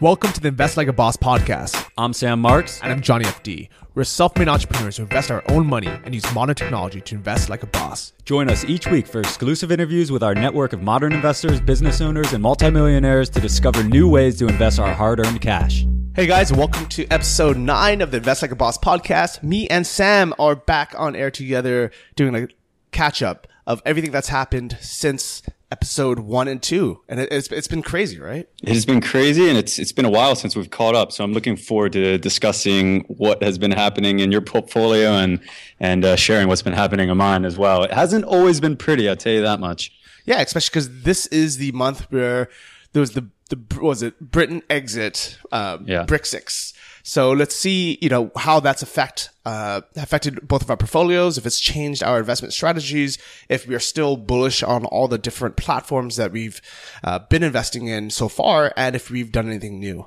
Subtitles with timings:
[0.00, 1.90] Welcome to the Invest Like a Boss podcast.
[1.98, 2.80] I'm Sam Marks.
[2.84, 3.68] And I'm Johnny FD.
[3.96, 7.48] We're self made entrepreneurs who invest our own money and use modern technology to invest
[7.48, 8.12] like a boss.
[8.24, 12.32] Join us each week for exclusive interviews with our network of modern investors, business owners,
[12.32, 15.84] and multimillionaires to discover new ways to invest our hard earned cash.
[16.14, 19.42] Hey guys, welcome to episode nine of the Invest Like a Boss podcast.
[19.42, 22.46] Me and Sam are back on air together doing a
[22.92, 27.68] catch up of everything that's happened since episode one and two, and it, it's it's
[27.68, 28.48] been crazy, right?
[28.62, 31.12] It has been crazy, and it's it's been a while since we've caught up.
[31.12, 35.40] So I'm looking forward to discussing what has been happening in your portfolio and
[35.80, 37.82] and uh, sharing what's been happening in mine as well.
[37.84, 39.92] It hasn't always been pretty, I'll tell you that much.
[40.24, 42.48] Yeah, especially because this is the month where
[42.92, 46.04] there was the the was it Britain exit, um, yeah.
[46.04, 46.74] Brexit
[47.08, 51.46] so let's see, you know, how that's affect uh, affected both of our portfolios, if
[51.46, 53.16] it's changed our investment strategies,
[53.48, 56.60] if we are still bullish on all the different platforms that we've
[57.02, 60.06] uh, been investing in so far, and if we've done anything new.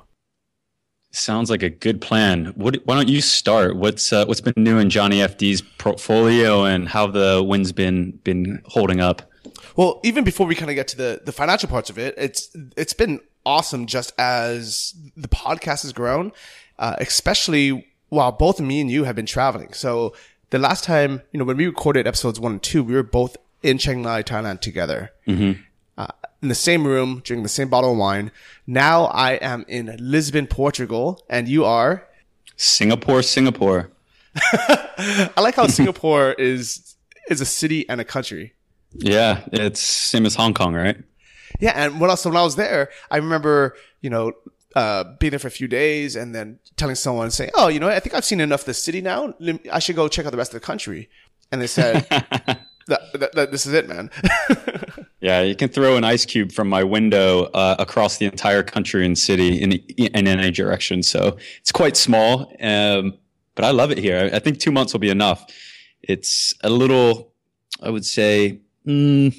[1.10, 2.52] Sounds like a good plan.
[2.54, 3.74] What, why don't you start?
[3.74, 8.62] What's uh, what's been new in Johnny FD's portfolio, and how the wind's been been
[8.66, 9.28] holding up?
[9.74, 12.56] Well, even before we kind of get to the the financial parts of it, it's
[12.76, 16.30] it's been awesome just as the podcast has grown
[16.82, 19.72] uh, especially while both me and you have been traveling.
[19.72, 20.12] So
[20.50, 23.36] the last time, you know, when we recorded episodes one and two, we were both
[23.62, 25.12] in Chiang Mai, Thailand together.
[25.26, 25.62] Mm-hmm.
[25.96, 26.08] Uh,
[26.42, 28.32] in the same room, drinking the same bottle of wine.
[28.66, 32.06] Now I am in Lisbon, Portugal, and you are
[32.56, 33.90] Singapore, Singapore.
[34.36, 36.96] I like how Singapore is
[37.30, 38.54] is a city and a country.
[38.94, 40.96] Yeah, it's same as Hong Kong, right?
[41.60, 42.24] Yeah, and when else?
[42.24, 44.32] when I was there, I remember, you know,
[44.74, 47.88] uh, being there for a few days and then telling someone saying, "Oh, you know,
[47.88, 49.34] I think I've seen enough of the city now.
[49.70, 51.08] I should go check out the rest of the country."
[51.50, 54.10] And they said, that, that, that, "This is it, man."
[55.20, 59.04] yeah, you can throw an ice cube from my window uh, across the entire country
[59.04, 61.02] and city in in any direction.
[61.02, 63.18] So it's quite small, um,
[63.54, 64.30] but I love it here.
[64.32, 65.44] I think two months will be enough.
[66.02, 67.32] It's a little,
[67.80, 68.60] I would say.
[68.86, 69.36] Mm,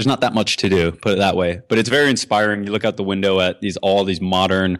[0.00, 1.60] there's not that much to do, put it that way.
[1.68, 2.64] But it's very inspiring.
[2.64, 4.78] You look out the window at these all these modern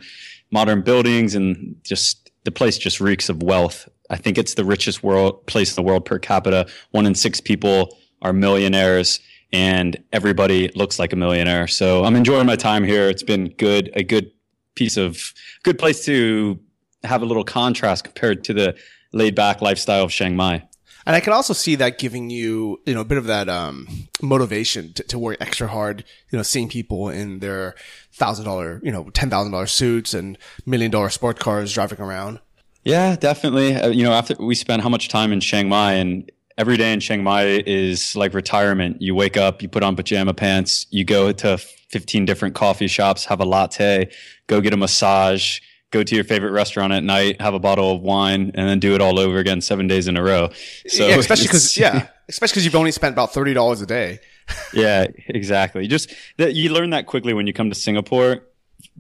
[0.51, 3.87] modern buildings and just the place just reeks of wealth.
[4.09, 6.67] I think it's the richest world place in the world per capita.
[6.93, 9.21] One in six people are millionaires
[9.53, 11.69] and everybody looks like a millionaire.
[11.69, 13.11] So I'm enjoying my time here.
[13.11, 14.31] It's been good, a good
[14.75, 16.59] piece of good place to
[17.05, 18.75] have a little contrast compared to the
[19.13, 20.67] laid back lifestyle of Chiang Mai.
[21.11, 23.89] And I can also see that giving you, you know, a bit of that, um,
[24.23, 27.75] motivation to, to work extra hard, you know, seeing people in their
[28.13, 32.39] thousand dollar, you know, $10,000 suits and million dollar sport cars driving around.
[32.85, 33.75] Yeah, definitely.
[33.75, 36.93] Uh, you know, after we spent how much time in Chiang Mai and every day
[36.93, 39.03] in Chiang Mai is like retirement.
[39.03, 43.25] You wake up, you put on pajama pants, you go to 15 different coffee shops,
[43.25, 44.09] have a latte,
[44.47, 45.59] go get a massage,
[45.91, 48.95] go to your favorite restaurant at night, have a bottle of wine, and then do
[48.95, 50.51] it all over again seven days in a row.
[50.87, 54.21] So yeah, especially because yeah, especially because you've only spent about thirty dollars a day.
[54.73, 55.87] yeah, exactly.
[55.87, 58.43] Just that you learn that quickly when you come to Singapore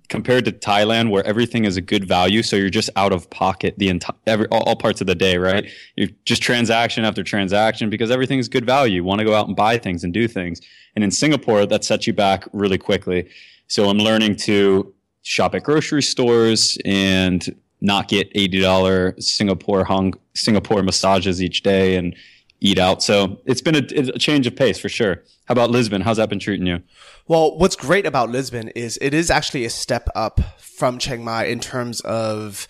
[0.09, 2.43] compared to Thailand, where everything is a good value.
[2.43, 5.39] So you're just out of pocket the entire every all, all, parts of the day,
[5.39, 5.69] right?
[5.97, 8.97] You're just transaction after transaction because everything is good value.
[8.97, 10.61] You want to go out and buy things and do things.
[10.95, 13.29] And in Singapore, that sets you back really quickly.
[13.69, 20.83] So I'm learning to shop at grocery stores and not get $80 Singapore hung Singapore
[20.83, 22.15] massages each day and
[22.61, 23.03] eat out.
[23.03, 25.23] So it's been a, a, change of pace for sure.
[25.47, 26.03] How about Lisbon?
[26.03, 26.83] How's that been treating you?
[27.27, 31.45] Well, what's great about Lisbon is it is actually a step up from Chiang Mai
[31.45, 32.69] in terms of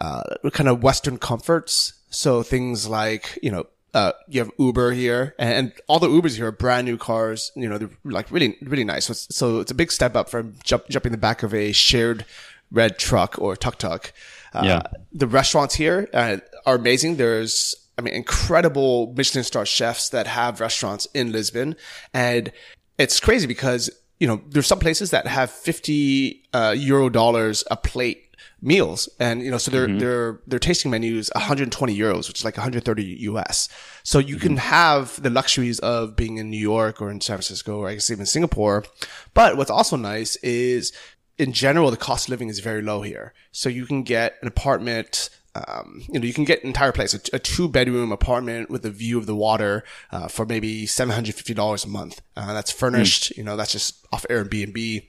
[0.00, 0.22] uh,
[0.52, 1.94] kind of Western comforts.
[2.10, 3.66] So things like, you know,
[3.98, 7.50] uh, you have Uber here, and, all the Ubers here are brand new cars.
[7.56, 9.06] You know, they're like really, really nice.
[9.06, 11.72] So it's, so it's a big step up from jump, jumping the back of a
[11.72, 12.24] shared
[12.70, 14.12] red truck or tuk tuk.
[14.54, 14.82] Uh, yeah.
[15.12, 17.16] The restaurants here uh, are amazing.
[17.16, 21.74] There's, I mean, incredible Michelin star chefs that have restaurants in Lisbon,
[22.14, 22.52] and
[22.98, 23.90] it's crazy because
[24.20, 28.27] you know there's some places that have 50 uh, euro dollars a plate
[28.60, 29.08] meals.
[29.20, 29.98] And, you know, so their, mm-hmm.
[29.98, 33.68] their, their tasting menu is 120 euros, which is like 130 US.
[34.02, 34.46] So you mm-hmm.
[34.46, 37.94] can have the luxuries of being in New York or in San Francisco or I
[37.94, 38.84] guess even Singapore.
[39.34, 40.92] But what's also nice is
[41.38, 43.32] in general, the cost of living is very low here.
[43.52, 45.30] So you can get an apartment.
[45.54, 48.84] Um, you know, you can get an entire place, a, a two bedroom apartment with
[48.84, 52.20] a view of the water, uh, for maybe $750 a month.
[52.36, 55.08] Uh, that's furnished, you know, that's just off Airbnb.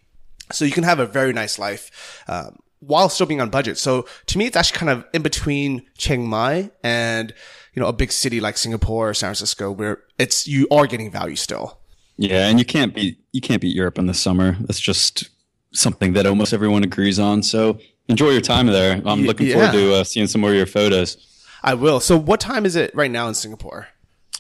[0.52, 3.78] So you can have a very nice life, um, while still being on budget.
[3.78, 7.34] So to me, it's actually kind of in between Chiang Mai and,
[7.74, 11.12] you know, a big city like Singapore or San Francisco where it's, you are getting
[11.12, 11.80] value still.
[12.18, 12.48] Yeah.
[12.48, 14.58] And you can't beat, you can't beat Europe in the summer.
[14.62, 15.30] That's just
[15.74, 17.44] something that almost everyone agrees on.
[17.44, 19.02] So enjoy your time there.
[19.06, 19.56] I'm looking yeah.
[19.56, 21.18] forward to uh, seeing some more of your photos.
[21.62, 22.00] I will.
[22.00, 23.88] So what time is it right now in Singapore?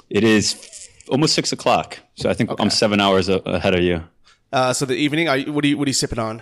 [0.09, 1.99] It is almost six o'clock.
[2.15, 4.03] So I think I'm seven hours ahead of you.
[4.51, 6.41] Uh, so the evening, are you, what are you, what are you sipping on?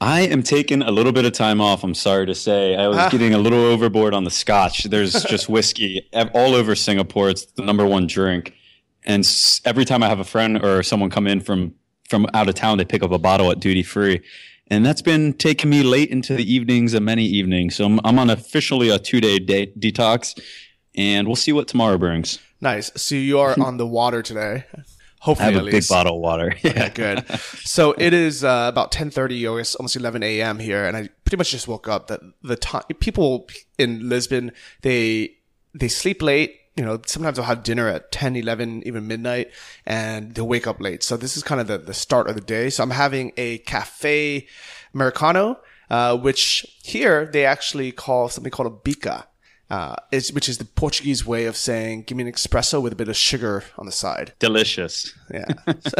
[0.00, 1.82] I am taking a little bit of time off.
[1.82, 2.76] I'm sorry to say.
[2.76, 3.08] I was ah.
[3.08, 4.84] getting a little overboard on the scotch.
[4.84, 7.30] There's just whiskey all over Singapore.
[7.30, 8.52] It's the number one drink.
[9.04, 9.26] And
[9.64, 11.74] every time I have a friend or someone come in from
[12.08, 14.20] from out of town, they pick up a bottle at duty free.
[14.68, 17.76] And that's been taking me late into the evenings of many evenings.
[17.76, 20.38] So I'm, I'm on officially a two day de- detox,
[20.96, 22.38] and we'll see what tomorrow brings.
[22.60, 22.90] Nice.
[22.96, 24.64] So you are on the water today.
[25.26, 25.88] I Hopefully, have at a big least.
[25.90, 26.54] bottle of water.
[26.62, 27.24] Yeah, good.
[27.64, 30.58] So it is uh, about ten thirty, it's almost eleven a.m.
[30.58, 32.06] here, and I pretty much just woke up.
[32.06, 34.52] That the time people in Lisbon
[34.82, 35.36] they
[35.74, 36.60] they sleep late.
[36.76, 39.50] You know, sometimes they'll have dinner at 10, 11, even midnight,
[39.86, 41.02] and they'll wake up late.
[41.02, 42.68] So this is kind of the, the start of the day.
[42.68, 44.46] So I'm having a cafe
[44.92, 45.58] americano,
[45.88, 49.26] uh, which here they actually call something called a bica.
[49.68, 52.96] Uh, is, which is the Portuguese way of saying, give me an espresso with a
[52.96, 54.32] bit of sugar on the side.
[54.38, 55.12] Delicious.
[55.28, 55.46] Yeah.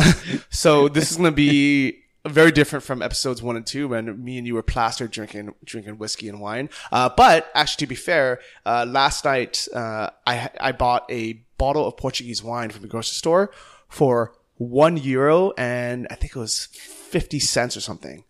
[0.51, 4.39] so this is going to be very different from episodes one and two when me
[4.39, 6.69] and you were plastered drinking drinking whiskey and wine.
[6.93, 11.87] Uh, but actually, to be fair, uh, last night uh, I I bought a bottle
[11.87, 13.51] of Portuguese wine from the grocery store
[13.89, 18.25] for one euro and I think it was fifty cents or something.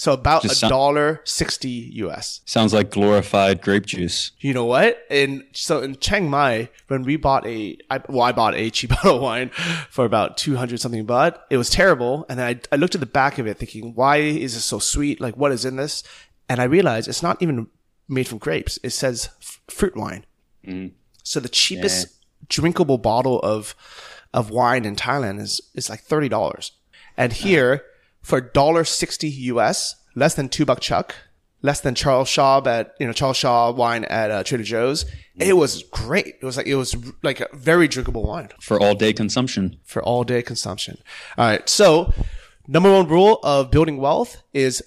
[0.00, 2.40] So about a dollar sixty US.
[2.46, 4.30] Sounds like glorified grape juice.
[4.38, 4.98] You know what?
[5.10, 8.88] In so in Chiang Mai, when we bought a, I, well, I bought a cheap
[8.88, 9.50] bottle of wine
[9.90, 11.38] for about two hundred something baht.
[11.50, 14.16] It was terrible, and then I, I looked at the back of it, thinking, why
[14.16, 15.20] is this so sweet?
[15.20, 16.02] Like, what is in this?
[16.48, 17.66] And I realized it's not even
[18.08, 18.78] made from grapes.
[18.82, 20.24] It says f- fruit wine.
[20.66, 20.92] Mm.
[21.24, 23.74] So the cheapest drinkable bottle of
[24.32, 26.72] of wine in Thailand is is like thirty dollars,
[27.18, 27.84] and here
[28.22, 31.14] for dollar sixty US, less than two buck chuck,
[31.62, 35.04] less than Charles Shaw at you know Charles Shaw wine at uh, Trader Joe's.
[35.36, 36.36] It was great.
[36.40, 39.78] It was like it was like a very drinkable wine for all day consumption.
[39.84, 40.98] for all day consumption.
[41.38, 41.68] All right.
[41.68, 42.12] So,
[42.68, 44.82] number one rule of building wealth is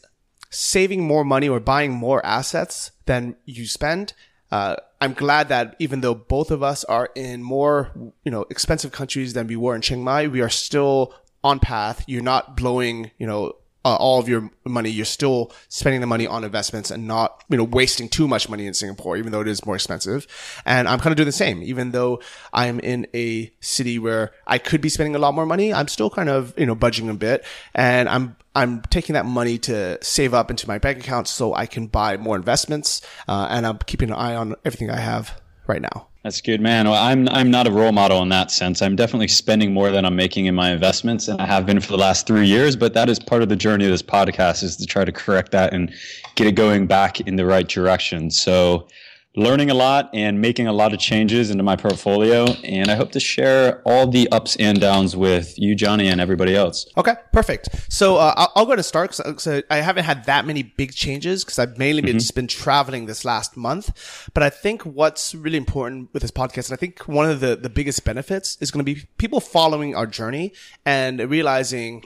[0.50, 4.14] saving more money or buying more assets than you spend.
[4.52, 7.92] Uh, I'm glad that even though both of us are in more,
[8.24, 12.04] you know, expensive countries than we were in Chiang Mai, we are still on path.
[12.08, 13.54] You're not blowing, you know,
[13.86, 14.90] uh, all of your money.
[14.90, 18.66] You're still spending the money on investments and not, you know, wasting too much money
[18.66, 20.26] in Singapore, even though it is more expensive.
[20.66, 22.22] And I'm kind of doing the same, even though
[22.54, 25.74] I'm in a city where I could be spending a lot more money.
[25.74, 27.46] I'm still kind of, you know, budging a bit
[27.76, 31.66] and I'm, I'm taking that money to save up into my bank account so I
[31.66, 33.02] can buy more investments.
[33.28, 36.08] Uh, and I'm keeping an eye on everything I have right now.
[36.24, 36.88] That's good, man.
[36.88, 38.82] Well, I'm I'm not a role model in that sense.
[38.82, 41.92] I'm definitely spending more than I'm making in my investments, and I have been for
[41.92, 42.78] the last three years.
[42.78, 45.52] But that is part of the journey of this podcast is to try to correct
[45.52, 45.94] that and
[46.36, 48.32] get it going back in the right direction.
[48.32, 48.88] So,
[49.36, 53.12] learning a lot and making a lot of changes into my portfolio, and I hope
[53.14, 56.86] to share all the ups and downs with you, Johnny, and everybody else.
[56.98, 57.70] Okay, perfect.
[57.92, 61.44] So uh, I'll, I'll go to start because I haven't had that many big changes
[61.44, 64.30] because I've mainly been, just been traveling this last month.
[64.34, 67.56] But I think what's really important with this podcast, and I think one of the,
[67.56, 70.54] the biggest benefits is going to be people following our journey
[70.86, 72.06] and realizing,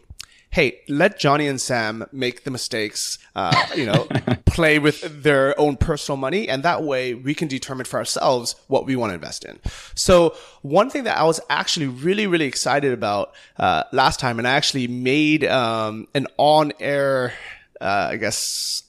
[0.49, 4.07] hey, let Johnny and Sam make the mistakes, uh, you know,
[4.45, 6.49] play with their own personal money.
[6.49, 9.59] And that way we can determine for ourselves what we want to invest in.
[9.93, 14.47] So one thing that I was actually really, really excited about, uh, last time, and
[14.47, 17.33] I actually made, um, an on air,
[17.79, 18.83] uh, I guess,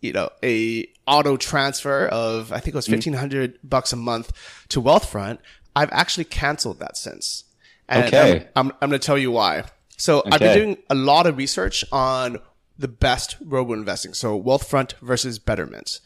[0.00, 4.32] you know, a auto transfer of, I think it was 1500 bucks a month
[4.68, 5.38] to Wealthfront.
[5.76, 7.44] I've actually canceled that since.
[7.88, 8.48] And Okay.
[8.56, 9.64] I'm, I'm, I'm going to tell you why.
[9.96, 12.38] So I've been doing a lot of research on
[12.78, 14.14] the best robo investing.
[14.14, 16.00] So Wealthfront versus Betterment.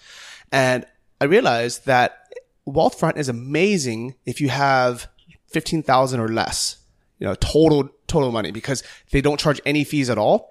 [0.52, 0.86] And
[1.20, 2.18] I realized that
[2.66, 5.08] Wealthfront is amazing if you have
[5.48, 6.76] 15,000 or less,
[7.18, 10.50] you know, total, total money because they don't charge any fees at all.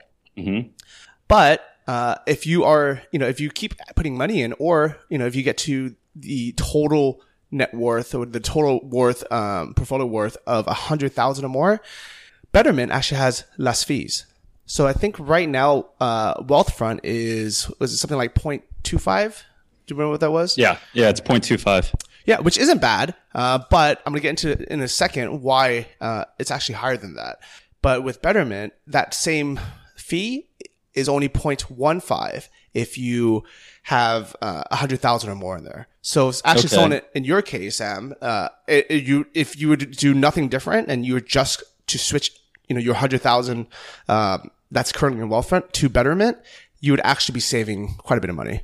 [1.28, 5.18] But uh, if you are, you know, if you keep putting money in, or you
[5.18, 10.06] know, if you get to the total net worth or the total worth, um, portfolio
[10.06, 11.82] worth of a hundred thousand or more,
[12.58, 14.26] Betterment actually has less fees.
[14.66, 18.64] So I think right now, uh, Wealthfront is, was it something like 0.25?
[19.86, 20.58] Do you remember what that was?
[20.58, 21.94] Yeah, yeah, it's 0.25.
[22.26, 23.14] Yeah, which isn't bad.
[23.36, 26.98] Uh, but I'm going to get into in a second why, uh, it's actually higher
[26.98, 27.38] than that.
[27.84, 29.60] But with Betterment, that same
[29.96, 30.50] fee
[30.96, 33.44] is only 0.15 if you
[33.84, 35.88] have uh, a hundred thousand or more in there.
[36.02, 36.76] So it's actually Okay.
[36.76, 40.50] someone in- in your case, Sam, uh, it, it- you if you would do nothing
[40.50, 42.32] different and you were just to switch,
[42.68, 43.68] you know, your hundred thousand
[44.08, 46.38] um, that's currently in Wealthfront to Betterment,
[46.80, 48.62] you would actually be saving quite a bit of money.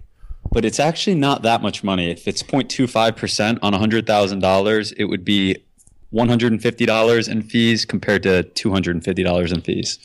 [0.52, 2.12] But it's actually not that much money.
[2.12, 5.58] If it's 0.25% on $100,000, it would be
[6.14, 10.00] $150 in fees compared to $250 in fees.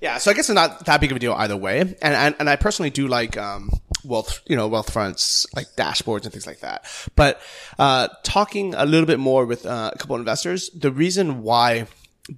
[0.00, 1.78] Yeah, so I guess it's not that big of a deal either way.
[1.78, 3.70] And and, and I personally do like um
[4.04, 6.84] wealth you know, Wealthfront's like dashboards and things like that.
[7.14, 7.40] But
[7.78, 11.86] uh talking a little bit more with uh, a couple of investors, the reason why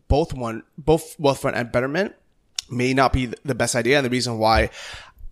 [0.08, 2.14] both one both Wealthfront and Betterment
[2.70, 3.98] may not be the best idea.
[3.98, 4.70] And the reason why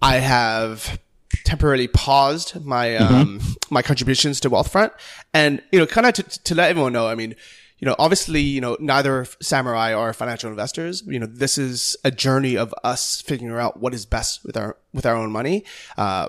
[0.00, 0.98] I have
[1.44, 3.40] temporarily paused my um
[3.70, 4.90] my contributions to Wealthfront
[5.32, 7.34] and you know kind of to, to let everyone know I mean
[7.78, 12.10] you know obviously you know neither samurai are financial investors you know this is a
[12.10, 15.64] journey of us figuring out what is best with our with our own money.
[15.96, 16.28] Uh,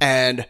[0.00, 0.46] and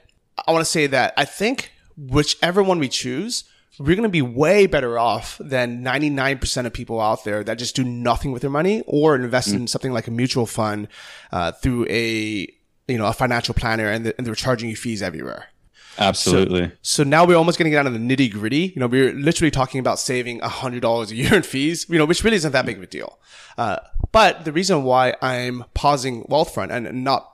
[0.46, 3.44] I want to say that I think whichever one we choose
[3.78, 7.76] we're going to be way better off than 99% of people out there that just
[7.76, 10.88] do nothing with their money or invest in something like a mutual fund
[11.32, 12.48] uh, through a
[12.88, 15.48] you know a financial planner and, and they're charging you fees everywhere
[15.98, 16.72] Absolutely.
[16.82, 18.72] so now we're almost getting down to the nitty gritty.
[18.74, 21.98] You know, we're literally talking about saving a hundred dollars a year in fees, you
[21.98, 23.18] know, which really isn't that big of a deal.
[23.56, 23.78] Uh,
[24.12, 27.30] but the reason why I'm pausing Wealthfront and not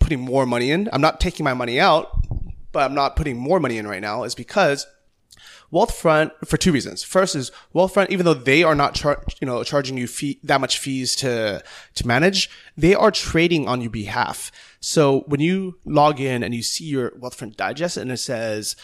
[0.00, 2.10] putting more money in, I'm not taking my money out,
[2.72, 4.86] but I'm not putting more money in right now is because
[5.76, 7.04] Wealthfront for two reasons.
[7.04, 10.58] First is Wealthfront, even though they are not char- you know charging you fee that
[10.58, 11.62] much fees to
[11.96, 14.50] to manage, they are trading on your behalf.
[14.80, 18.74] So when you log in and you see your Wealthfront digest and it says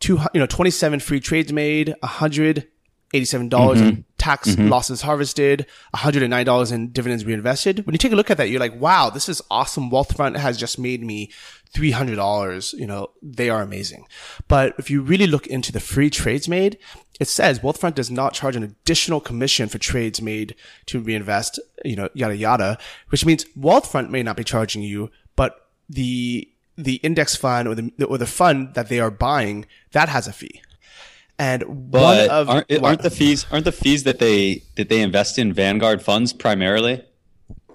[0.00, 4.00] two you know 27 free trades made, 187 dollars in mm-hmm.
[4.18, 4.68] tax mm-hmm.
[4.68, 7.86] losses harvested, 109 dollars in dividends reinvested.
[7.86, 9.88] When you take a look at that, you're like, wow, this is awesome.
[9.88, 11.30] Wealthfront has just made me
[11.74, 12.74] $300.
[12.74, 14.06] You know, they are amazing.
[14.48, 16.78] But if you really look into the free trades made,
[17.20, 20.54] it says Wealthfront does not charge an additional commission for trades made
[20.86, 22.78] to reinvest, you know, yada yada,
[23.10, 27.92] which means Wealthfront may not be charging you, but the the index fund or the
[28.06, 30.62] or the fund that they are buying that has a fee.
[31.38, 35.38] And one of aren't, aren't the fees aren't the fees that they that they invest
[35.38, 37.04] in Vanguard funds primarily?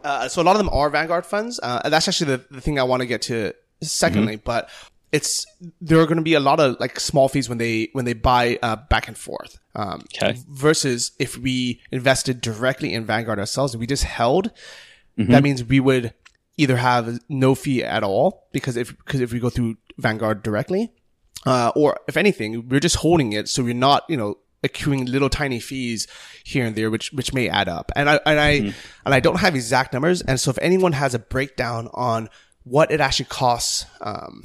[0.04, 1.60] Uh, so a lot of them are Vanguard funds.
[1.62, 3.54] Uh, that's actually the, the thing I want to get to
[3.92, 4.70] secondly, but
[5.12, 5.46] it's,
[5.80, 8.13] there are going to be a lot of like small fees when they, when they
[8.13, 9.58] buy, uh, back and forth.
[9.75, 10.38] Um, Okay.
[10.50, 14.51] versus if we invested directly in Vanguard ourselves and we just held,
[15.18, 16.13] that means we would
[16.58, 20.92] either have no fee at all because if, because if we go through Vanguard directly,
[21.46, 23.48] uh, or if anything, we're just holding it.
[23.48, 26.08] So we're not, you know, accruing little tiny fees
[26.44, 27.92] here and there, which, which may add up.
[27.96, 28.50] And I, and I,
[29.06, 30.22] and I don't have exact numbers.
[30.22, 32.30] And so if anyone has a breakdown on
[32.65, 34.43] what it actually costs, um,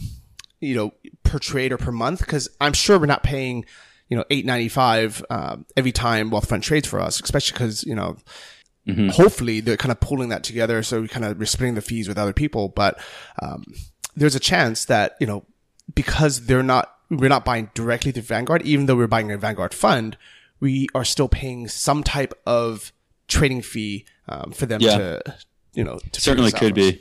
[0.61, 0.93] you know,
[1.25, 3.65] per trade or per month, cause I'm sure we're not paying,
[4.09, 7.95] you know, eight ninety five, um, every time Wealthfront trades for us, especially cause, you
[7.95, 8.17] know,
[9.11, 10.83] hopefully they're kind of pulling that together.
[10.83, 12.69] So we kind of, we're splitting the fees with other people.
[12.69, 13.01] But,
[13.41, 13.65] um,
[14.17, 15.45] there's a chance that, you know,
[15.95, 19.73] because they're not, we're not buying directly through Vanguard, even though we're buying a Vanguard
[19.73, 20.17] fund,
[20.59, 22.93] we are still paying some type of
[23.29, 24.99] trading fee, um, for them Yeah.
[24.99, 25.37] to,
[25.73, 27.01] you know, to Certainly could be.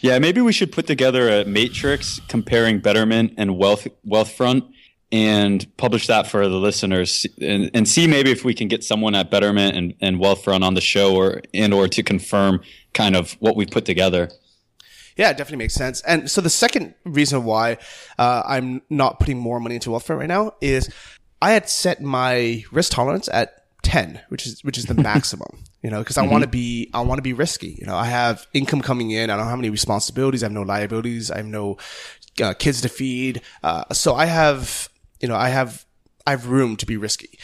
[0.00, 4.68] Yeah, maybe we should put together a matrix comparing Betterment and Wealth Wealthfront
[5.10, 9.14] and publish that for the listeners and, and see maybe if we can get someone
[9.14, 12.60] at Betterment and, and Wealthfront on the show or and or to confirm
[12.92, 14.30] kind of what we put together.
[15.16, 16.00] Yeah, it definitely makes sense.
[16.02, 17.78] And so the second reason why
[18.18, 20.92] uh, I'm not putting more money into Wealthfront right now is
[21.40, 23.63] I had set my risk tolerance at
[23.94, 25.62] 10, which is which is the maximum.
[25.82, 27.76] You know, because I want to be I want to be risky.
[27.78, 29.30] You know, I have income coming in.
[29.30, 30.42] I don't have any responsibilities.
[30.42, 31.30] I have no liabilities.
[31.30, 31.78] I have no
[32.42, 33.40] uh, kids to feed.
[33.62, 34.88] Uh, so I have
[35.20, 35.86] you know I have
[36.26, 37.38] I have room to be risky.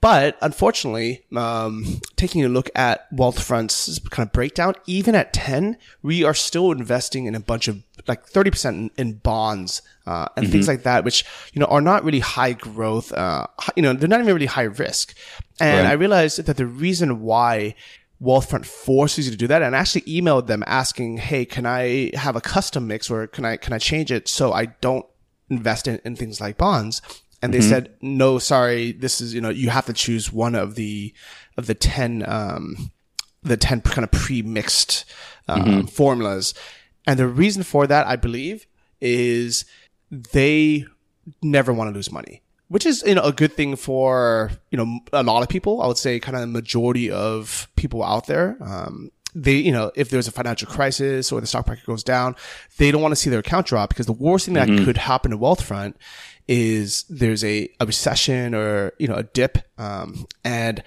[0.00, 6.24] But unfortunately, um, taking a look at Wealthfront's kind of breakdown, even at 10, we
[6.24, 10.66] are still investing in a bunch of like 30% in, in bonds, uh, and things
[10.66, 13.46] like that, which, you know, are not really high growth, uh,
[13.76, 15.14] you know, they're not even really high risk.
[15.62, 15.90] And Right.
[15.90, 17.74] I realized that the reason why
[18.20, 22.10] Wealthfront forces you to do that, and I actually emailed them asking, Hey, can I
[22.14, 25.06] have a custom mix or can I, can I change it so I don't
[25.50, 27.00] invest in, in things like bonds?
[27.44, 30.76] and they said no sorry this is you know you have to choose one of
[30.76, 31.12] the
[31.56, 32.92] of the 10 um
[33.42, 35.04] the 10 kind of pre-mixed
[35.48, 36.54] um, formulas.
[37.06, 38.66] And the reason for that, I believe,
[39.00, 39.64] is
[40.10, 40.86] they
[41.42, 42.41] never want to lose money,
[42.72, 45.82] which is, you know, a good thing for, you know, a lot of people.
[45.82, 48.56] I would say kind of the majority of people out there.
[48.62, 52.34] Um, they, you know, if there's a financial crisis or the stock market goes down,
[52.78, 55.32] they don't want to see their account drop because the worst thing that could happen
[55.32, 55.96] to Wealthfront
[56.48, 59.58] is there's a, a recession or, you know, a dip.
[59.76, 60.82] Um, and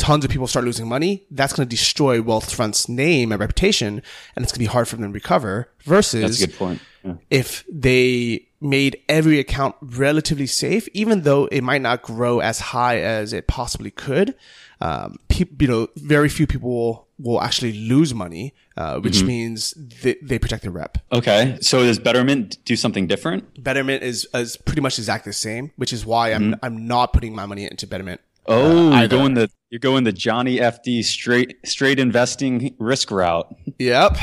[0.00, 1.24] tons of people start losing money.
[1.30, 4.02] That's going to destroy Wealthfront's name and reputation.
[4.34, 6.80] And it's going to be hard for them to recover versus That's a good point.
[7.04, 7.14] Yeah.
[7.30, 12.98] if they made every account relatively safe, even though it might not grow as high
[12.98, 14.34] as it possibly could.
[14.80, 19.72] Um, people, you know, very few people will, will actually lose money, uh, which means
[20.02, 20.98] they, they protect their rep.
[21.12, 21.58] Okay.
[21.60, 23.62] So does Betterment do something different?
[23.62, 27.34] Betterment is, is pretty much exactly the same, which is why I'm, I'm not putting
[27.34, 28.20] my money into Betterment.
[28.48, 33.54] Oh, you're going the you're going the Johnny FD straight straight investing risk route.
[33.78, 34.16] Yep.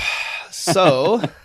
[0.49, 1.21] So,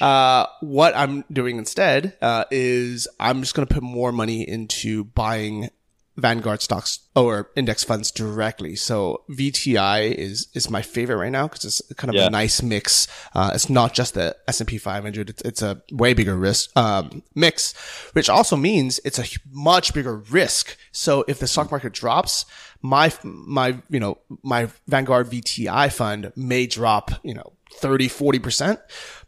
[0.00, 5.04] uh, what I'm doing instead uh, is I'm just going to put more money into
[5.04, 5.70] buying
[6.18, 8.74] Vanguard stocks or index funds directly.
[8.74, 12.28] So VTI is is my favorite right now because it's kind of Yeah.
[12.28, 13.06] a nice mix.
[13.34, 15.28] Uh, it's not just the S and P 500.
[15.28, 17.74] It's, it's a way bigger risk um, mix,
[18.14, 20.78] which also means it's a much bigger risk.
[20.90, 22.46] So if the stock market drops,
[22.80, 28.80] my my you know my Vanguard VTI fund may drop you know 30 40 percent,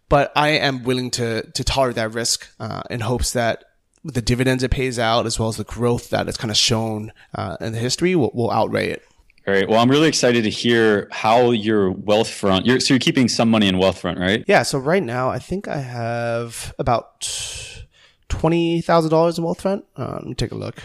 [0.09, 3.65] but I am willing to to tolerate that risk uh, in hopes that
[4.05, 7.13] the dividends it pays out, as well as the growth that it's kind of shown
[7.35, 9.03] uh, in the history, will, will outweigh it.
[9.47, 9.69] All right.
[9.69, 12.67] Well, I'm really excited to hear how your Wealthfront.
[12.67, 14.45] You're, so you're keeping some money in Wealthfront, right?
[14.47, 14.63] Yeah.
[14.63, 17.78] So right now, I think I have about
[18.29, 19.83] twenty thousand dollars in Wealthfront.
[19.97, 20.77] Um, let me take a look.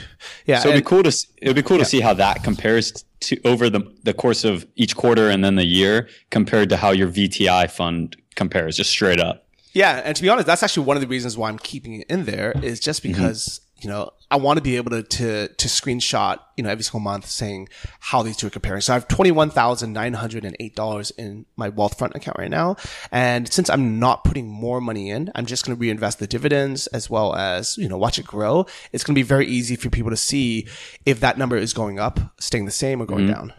[0.46, 0.60] Yeah.
[0.60, 3.40] So it'd and- be cool to it'd be cool to see how that compares to
[3.46, 7.08] over the the course of each quarter and then the year compared to how your
[7.08, 9.48] VTI fund compares, just straight up.
[9.74, 12.08] Yeah, and to be honest, that's actually one of the reasons why I'm keeping it
[12.08, 15.68] in there is just because you know I want to be able to, to to
[15.68, 18.82] screenshot you know every single month saying how these two are comparing.
[18.82, 22.38] So I have twenty one thousand nine hundred and eight dollars in my Wealthfront account
[22.38, 22.78] right now,
[23.12, 26.88] and since I'm not putting more money in, I'm just going to reinvest the dividends
[26.88, 28.66] as well as you know watch it grow.
[28.92, 30.68] It's going to be very easy for people to see
[31.06, 33.54] if that number is going up, staying the same, or going down.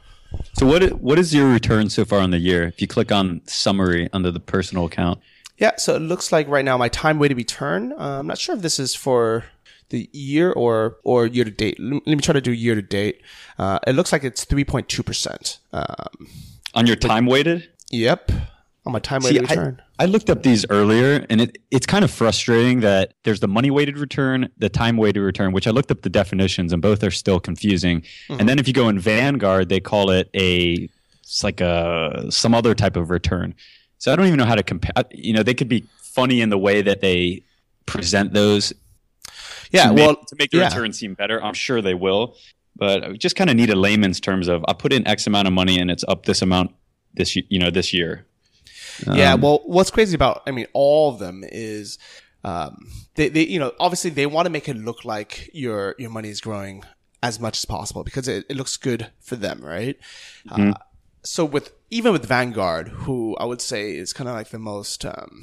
[0.55, 2.64] So what what is your return so far on the year?
[2.64, 5.20] If you click on summary under the personal account,
[5.59, 7.92] Yeah, so it looks like right now my time weighted return.
[7.92, 9.44] Uh, I'm not sure if this is for
[9.90, 11.79] the year or or year to date.
[11.79, 13.20] Let me, try to do year to date.
[13.59, 15.59] Uh, it looks like it's 3.2 percent.
[15.73, 16.29] Um,
[16.75, 17.68] on your time weighted.
[17.90, 18.31] yep,
[18.87, 19.81] on my time weighted return.
[19.99, 23.70] I looked up these earlier, and it, it's kind of frustrating that there's the money
[23.70, 27.12] weighted return, the time weighted return, which I looked up the definitions, and both are
[27.12, 28.03] still confusing.
[28.29, 30.88] And then if you go in Vanguard, they call it a
[31.23, 33.55] it's like a some other type of return.
[33.99, 34.92] So I don't even know how to compare.
[35.12, 37.42] You know, they could be funny in the way that they
[37.87, 38.73] present those
[39.74, 40.68] yeah, to, well, make, to make the yeah.
[40.68, 41.42] return seem better.
[41.42, 42.37] I'm sure they will,
[42.76, 45.48] but we just kind of need a layman's terms of I put in X amount
[45.48, 46.72] of money and it's up this amount
[47.14, 48.26] this you know this year.
[49.12, 51.98] Yeah, Um, well, what's crazy about, I mean, all of them is,
[52.44, 56.10] um, they, they, you know, obviously they want to make it look like your, your
[56.10, 56.84] money is growing
[57.22, 59.98] as much as possible because it, it looks good for them, right?
[60.48, 60.74] Uh,
[61.24, 65.04] so with, even with Vanguard, who I would say is kind of like the most,
[65.04, 65.42] um,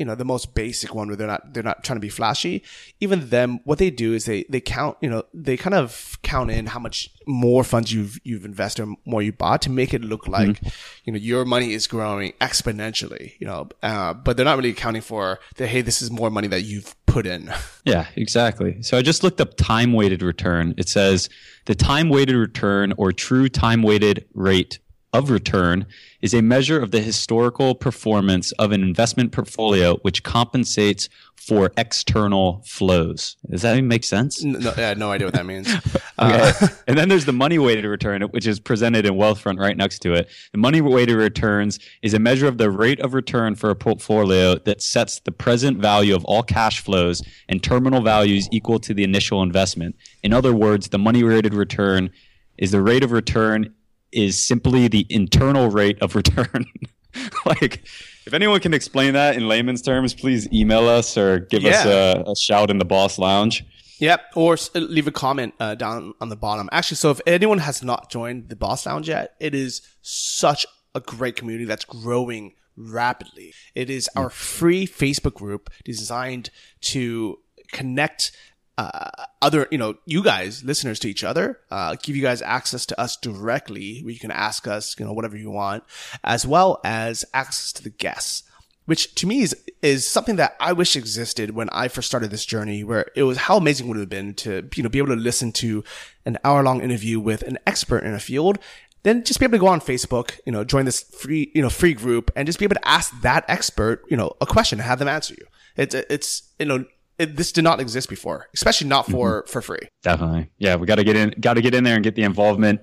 [0.00, 2.64] you know, the most basic one where they're not, they're not trying to be flashy.
[3.00, 6.50] Even them, what they do is they, they count, you know, they kind of count
[6.50, 10.00] in how much more funds you've, you've invested, or more you bought to make it
[10.00, 10.58] look like,
[11.04, 15.02] you know, your money is growing exponentially, you know, uh, but they're not really accounting
[15.02, 17.52] for that hey, this is more money that you've put in.
[17.86, 18.82] Yeah, exactly.
[18.82, 20.74] So I just looked up time weighted return.
[20.76, 21.30] It says
[21.64, 24.78] the time weighted return or true time weighted rate
[25.12, 25.86] of return
[26.20, 31.08] is a measure of the historical performance of an investment portfolio which compensates
[31.40, 33.36] for external flows.
[33.50, 34.42] Does that even make sense?
[34.44, 35.68] No, yeah, no idea what that means.
[36.20, 36.74] Uh, okay.
[36.86, 40.12] and then there's the money weighted return, which is presented in Wealthfront right next to
[40.12, 40.28] it.
[40.52, 44.56] The money weighted returns is a measure of the rate of return for a portfolio
[44.56, 49.02] that sets the present value of all cash flows and terminal values equal to the
[49.02, 49.96] initial investment.
[50.22, 52.10] In other words, the money weighted return
[52.58, 53.74] is the rate of return
[54.12, 56.66] is simply the internal rate of return.
[57.46, 57.82] like,
[58.26, 62.24] if anyone can explain that in layman's terms, please email us or give us a,
[62.26, 63.64] a shout in the boss lounge.
[64.00, 64.32] Yep.
[64.34, 66.68] Or leave a comment uh, down on the bottom.
[66.72, 71.00] Actually, so if anyone has not joined the Boss Lounge yet, it is such a
[71.00, 73.52] great community that's growing rapidly.
[73.74, 76.48] It is our free Facebook group designed
[76.82, 77.40] to
[77.72, 78.32] connect
[78.80, 79.10] uh,
[79.42, 83.00] other, you know, you guys, listeners to each other, uh, give you guys access to
[83.00, 85.84] us directly where you can ask us, you know, whatever you want,
[86.24, 88.44] as well as access to the guests
[88.90, 92.44] which to me is is something that I wish existed when I first started this
[92.44, 92.82] journey.
[92.82, 95.22] Where it was how amazing would it have been to you know be able to
[95.22, 95.84] listen to
[96.26, 98.58] an hour long interview with an expert in a field,
[99.04, 101.70] then just be able to go on Facebook, you know, join this free you know
[101.70, 104.88] free group, and just be able to ask that expert you know a question and
[104.88, 105.46] have them answer you.
[105.76, 106.84] It's it's you know.
[107.20, 109.50] It, this did not exist before, especially not for mm-hmm.
[109.50, 109.88] for free.
[110.02, 110.76] Definitely, yeah.
[110.76, 112.80] We got to get in, got to get in there and get the involvement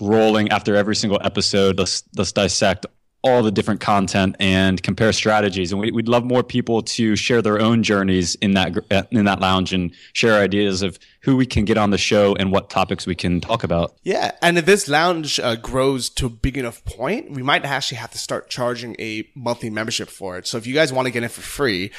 [0.00, 1.78] rolling after every single episode.
[1.78, 2.86] Let's let's dissect
[3.22, 5.72] all the different content and compare strategies.
[5.72, 8.76] And we, would love more people to share their own journeys in that
[9.10, 12.52] in that lounge and share ideas of who we can get on the show and
[12.52, 13.94] what topics we can talk about.
[14.02, 17.98] Yeah, and if this lounge uh, grows to a big enough point, we might actually
[17.98, 20.46] have to start charging a monthly membership for it.
[20.46, 21.90] So if you guys want to get in for free,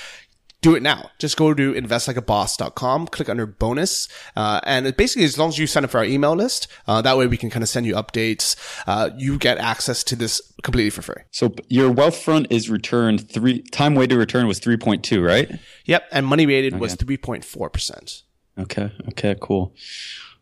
[0.61, 1.09] do it now.
[1.19, 4.07] Just go to investlikeaboss.com, click under bonus.
[4.35, 7.17] Uh, and basically, as long as you sign up for our email list, uh, that
[7.17, 8.55] way we can kind of send you updates.
[8.85, 11.23] Uh, you get access to this completely for free.
[11.31, 15.59] So your Wealthfront is returned three, time weighted return was 3.2, right?
[15.85, 16.03] Yep.
[16.11, 16.79] And money weighted okay.
[16.79, 18.23] was 3.4%.
[18.59, 18.91] Okay.
[19.09, 19.35] Okay.
[19.39, 19.73] Cool.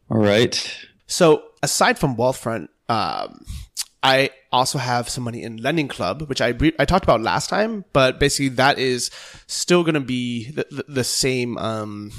[0.09, 0.77] All right.
[1.05, 3.45] So aside from Wealthfront, um,
[4.07, 7.83] I also have some money in Lending Club, which I I talked about last time,
[7.91, 9.11] but basically that is
[9.47, 12.11] still going to be the, the, the, same um,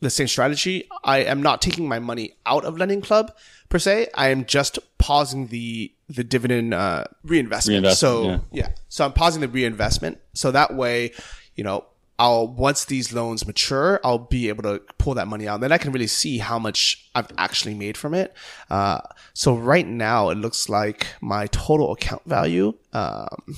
[0.00, 0.88] the same strategy.
[1.04, 3.30] I am not taking my money out of Lending Club
[3.68, 4.08] per se.
[4.14, 7.84] I am just pausing the the dividend uh, reinvestment.
[7.84, 8.38] reinvestment so yeah.
[8.50, 10.18] yeah, so I'm pausing the reinvestment.
[10.32, 11.12] So that way,
[11.56, 11.84] you know,
[12.18, 15.60] I'll once these loans mature, I'll be able to pull that money out.
[15.60, 18.34] Then I can really see how much I've actually made from it.
[18.70, 19.00] Uh,
[19.34, 23.56] so right now, it looks like my total account value, um,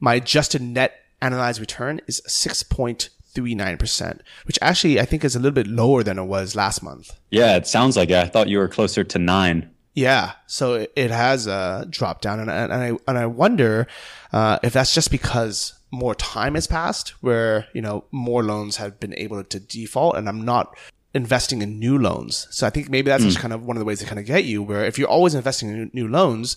[0.00, 5.24] my adjusted net analyzed return is six point three nine percent, which actually I think
[5.24, 7.10] is a little bit lower than it was last month.
[7.30, 8.16] Yeah, it sounds like it.
[8.16, 9.70] I thought you were closer to nine.
[9.94, 13.86] Yeah, so it, has uh, dropped down, and, and I and I wonder
[14.32, 19.00] uh, if that's just because more time has passed where, you know, more loans have
[19.00, 20.76] been able to default and I'm not
[21.14, 22.46] investing in new loans.
[22.50, 23.28] So I think maybe that's mm.
[23.28, 25.08] just kind of one of the ways to kind of get you where if you're
[25.08, 26.56] always investing in new loans,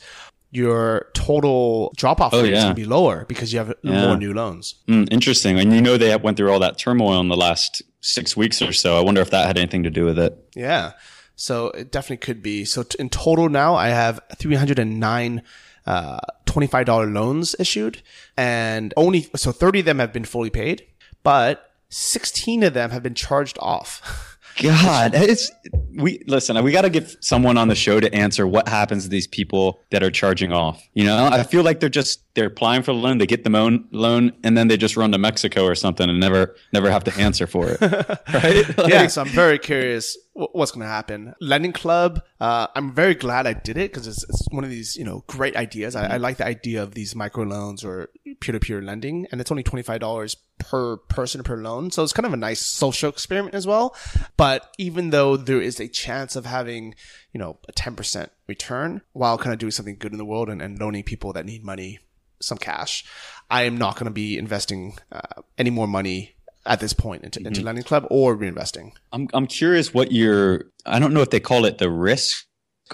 [0.50, 2.58] your total drop off oh, rate yeah.
[2.58, 4.08] is going to be lower because you have yeah.
[4.08, 4.76] more new loans.
[4.88, 5.60] Mm, interesting.
[5.60, 8.74] And you know, they went through all that turmoil in the last six weeks or
[8.74, 8.98] so.
[8.98, 10.38] I wonder if that had anything to do with it.
[10.56, 10.94] Yeah.
[11.36, 12.66] So it definitely could be.
[12.66, 15.44] So t- in total now I have 309
[15.86, 18.02] uh, $25 loans issued
[18.36, 20.84] and only, so 30 of them have been fully paid,
[21.24, 24.02] but 16 of them have been charged off.
[24.58, 25.52] God, it's
[25.96, 26.62] we listen.
[26.64, 29.80] We got to get someone on the show to answer what happens to these people
[29.92, 30.84] that are charging off.
[30.94, 33.50] You know, I feel like they're just they're applying for the loan, they get the
[33.50, 37.04] loan, loan, and then they just run to Mexico or something and never never have
[37.06, 37.82] to answer for it.
[38.34, 38.78] right?
[38.78, 39.08] Like, yeah.
[39.08, 41.34] So I'm very curious what's going to happen.
[41.42, 44.96] Lending Club, uh, I'm very glad I did it because it's, it's, one of these,
[44.96, 45.96] you know, great ideas.
[45.96, 49.42] I, I like the idea of these micro loans or peer to peer lending, and
[49.42, 51.92] it's only $25 per person per loan.
[51.92, 53.96] So it's kind of a nice social experiment as well.
[54.36, 56.96] But even though there is a chance of having,
[57.32, 60.62] you know, a 10% return while kind of doing something good in the world and,
[60.62, 62.00] and loaning people that need money
[62.40, 63.06] some cash,
[63.50, 67.40] I am not going to be investing uh, any more money at this point into,
[67.40, 67.48] mm-hmm.
[67.48, 68.92] into lending club or reinvesting.
[69.14, 72.47] I'm I'm curious what your I don't know if they call it the risk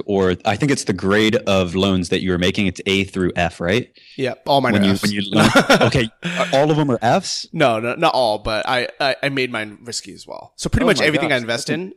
[0.05, 2.67] or I think it's the grade of loans that you're making.
[2.67, 3.91] It's A through F, right?
[4.17, 5.01] Yeah, all mine when you, Fs.
[5.03, 5.21] When you,
[5.81, 6.09] okay,
[6.53, 7.47] all of them are Fs.
[7.53, 10.53] No, no, not all, but I, I, I made mine risky as well.
[10.55, 11.35] So pretty oh much everything gosh.
[11.35, 11.93] I invest in,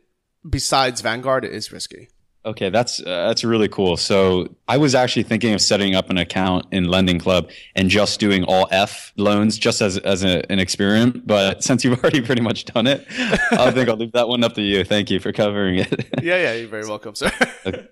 [0.47, 2.09] besides Vanguard, is risky.
[2.47, 3.97] Okay, that's uh, that's really cool.
[3.97, 8.21] So I was actually thinking of setting up an account in Lending Club and just
[8.21, 11.27] doing all F loans, just as as a, an experiment.
[11.27, 13.05] But since you've already pretty much done it,
[13.51, 14.85] I think I'll leave that one up to you.
[14.85, 16.07] Thank you for covering it.
[16.23, 17.31] yeah, yeah, you're very welcome, sir.
[17.65, 17.85] Okay.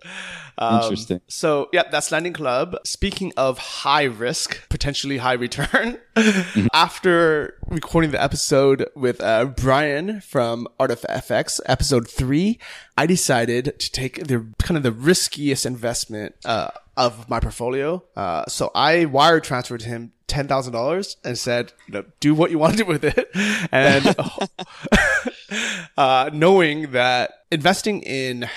[0.57, 1.21] Um, Interesting.
[1.27, 2.77] So, yeah, that's Lending Club.
[2.83, 6.67] Speaking of high risk, potentially high return, mm-hmm.
[6.73, 12.59] after recording the episode with uh, Brian from Art of FX, episode three,
[12.97, 18.03] I decided to take the kind of the riskiest investment uh, of my portfolio.
[18.15, 22.51] Uh, so I wire transferred him ten thousand dollars and said, you know, "Do what
[22.51, 23.29] you want to do with it,"
[23.71, 24.15] and
[25.97, 28.49] uh, knowing that investing in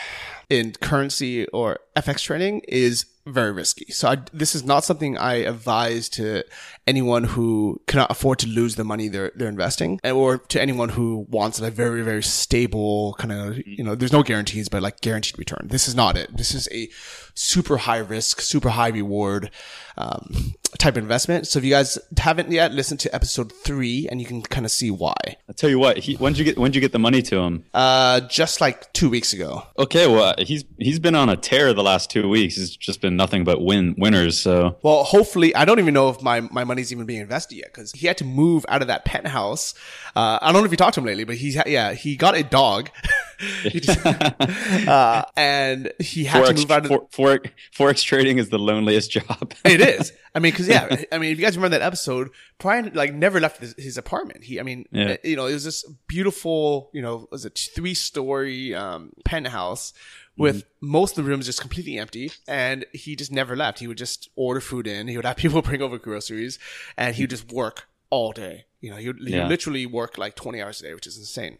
[0.50, 3.92] in currency or FX trading is very risky.
[3.92, 6.44] So I, this is not something I advise to
[6.87, 11.26] anyone who cannot afford to lose the money they're, they're investing or to anyone who
[11.28, 15.38] wants a very, very stable kind of, you know, there's no guarantees, but like guaranteed
[15.38, 15.68] return.
[15.68, 16.34] This is not it.
[16.37, 16.88] This is a
[17.34, 19.50] super high risk, super high reward,
[19.98, 21.46] um, type of investment.
[21.46, 24.70] So if you guys haven't yet, listen to episode three and you can kind of
[24.70, 25.14] see why.
[25.48, 25.98] I'll tell you what.
[25.98, 27.64] He, when did you get when did you get the money to him?
[27.74, 29.64] Uh, just like two weeks ago.
[29.78, 32.56] Okay, well he's he's been on a tear the last two weeks.
[32.56, 34.40] It's just been nothing but win winners.
[34.40, 37.66] So Well, hopefully, I don't even know if my, my money's even being invested yet
[37.66, 39.74] because he had to move out of that penthouse.
[40.14, 42.37] Uh, I don't know if you talked to him lately, but he's, yeah, he got
[42.37, 42.90] a dog.
[44.88, 49.11] Uh, and he had to move out of, for, forex, forex trading is the loneliest
[49.11, 49.55] job.
[49.64, 50.12] it is.
[50.35, 53.40] I mean, cause yeah, I mean, if you guys remember that episode, Brian like never
[53.40, 54.44] left his, his apartment.
[54.44, 55.16] He, I mean, Yeah.
[55.24, 59.92] you know, it was this beautiful, you know, was a three story, um, penthouse
[60.37, 62.31] with most of the rooms just completely empty.
[62.46, 63.79] And he just never left.
[63.81, 65.09] He would just order food in.
[65.09, 66.59] He would have people bring over groceries
[66.96, 68.66] and he would just work all day.
[68.81, 69.48] You know, he would, he would Yeah.
[69.48, 71.59] literally work like 20 hours a day, which is insane.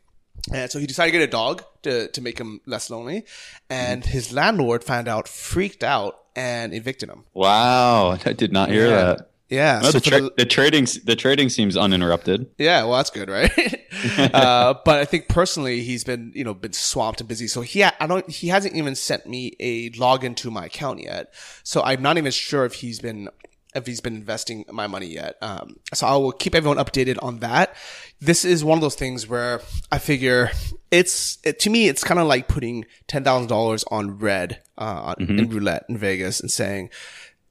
[0.53, 3.25] And so he decided to get a dog to, to make him less lonely.
[3.69, 7.25] And his landlord found out, freaked out, and evicted him.
[7.35, 8.95] wow, I did not hear Yeah.
[9.05, 9.31] that.
[9.49, 9.81] Yeah.
[9.83, 12.51] No, so the, tra- the- the trading the trading seems uninterrupted.
[12.59, 13.51] Yeah, well, that's good, right?
[14.35, 17.49] uh, but I think personally, he's been, you know, been swamped and busy.
[17.49, 21.03] So he, ha- I don't, he hasn't even sent me a login to my account
[21.03, 21.33] yet.
[21.65, 23.31] So I'm not even sure if he's been,
[23.79, 25.37] if he's been investing my money yet.
[25.41, 27.75] Um, so I will keep everyone updated on that.
[28.21, 29.61] This is one of those things where
[29.91, 30.51] I figure
[30.91, 35.85] it's, it, to me, it's kind of like putting $10,000 on red, uh, in roulette
[35.89, 36.91] in Vegas and saying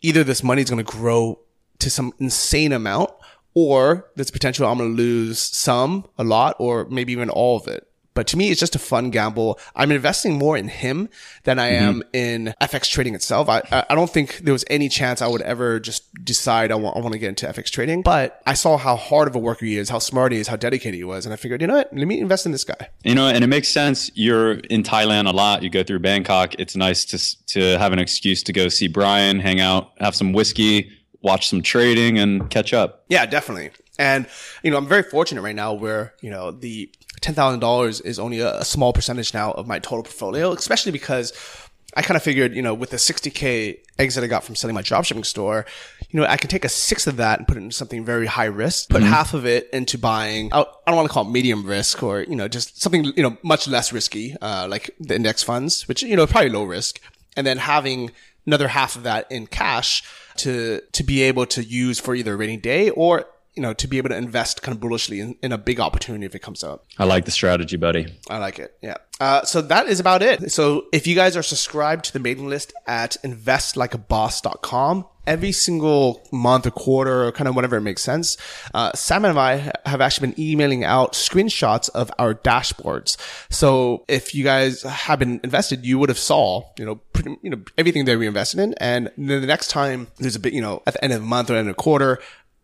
[0.01, 1.39] either this money is going to grow
[1.79, 3.11] to some insane amount
[3.53, 7.67] or there's potential I'm going to lose some, a lot, or maybe even all of
[7.67, 7.86] it.
[8.17, 9.59] But to me, it's just a fun gamble.
[9.75, 11.07] I'm investing more in him
[11.43, 11.87] than I mm-hmm.
[11.87, 13.47] am in FX trading itself.
[13.47, 16.75] I, I I don't think there was any chance I would ever just decide I
[16.77, 18.01] want, I want to get into FX trading.
[18.01, 20.55] But I saw how hard of a worker he is, how smart he is, how
[20.55, 21.27] dedicated he was.
[21.27, 21.95] And I figured, you know what?
[21.95, 22.89] Let me invest in this guy.
[23.03, 24.09] You know, and it makes sense.
[24.15, 25.61] You're in Thailand a lot.
[25.61, 26.55] You go through Bangkok.
[26.57, 30.33] It's nice to to have an excuse to go see Brian, hang out, have some
[30.33, 30.89] whiskey,
[31.21, 33.03] watch some trading, and catch up.
[33.09, 33.69] Yeah, definitely.
[33.99, 34.27] And,
[34.63, 36.91] you know, I'm very fortunate right now where, you know, the
[37.33, 41.33] $10,000 is only a, a small percentage now of my total portfolio, especially because
[41.95, 44.81] I kind of figured, you know, with the 60K exit I got from selling my
[44.81, 45.65] dropshipping store,
[46.09, 48.27] you know, I can take a sixth of that and put it into something very
[48.27, 51.31] high risk, put half of it into buying, I I don't want to call it
[51.31, 55.15] medium risk or, you know, just something, you know, much less risky, uh, like the
[55.15, 56.99] index funds, which, you know, probably low risk.
[57.35, 58.11] And then having
[58.45, 60.03] another half of that in cash
[60.37, 63.25] to, to be able to use for either a rainy day or,
[63.57, 66.27] you know, to be able to invest kind of bullishly in, in a big opportunity
[66.27, 66.85] if it comes up.
[66.99, 68.05] I like the strategy, buddy.
[68.29, 68.77] I like it.
[68.83, 68.97] Yeah.
[69.19, 70.51] Uh, so that is about it.
[70.51, 76.67] So if you guys are subscribed to the mailing list at investlikeaboss.com, every single month
[76.67, 78.37] or quarter or kind of whatever it makes sense,
[78.75, 83.17] uh, Sam and I have actually been emailing out screenshots of our dashboards.
[83.49, 87.49] So if you guys have been invested, you would have saw, you know, pretty, you
[87.49, 88.75] know, everything that we invested in.
[88.75, 91.27] And then the next time there's a bit, you know, at the end of the
[91.27, 92.19] month or end of the quarter,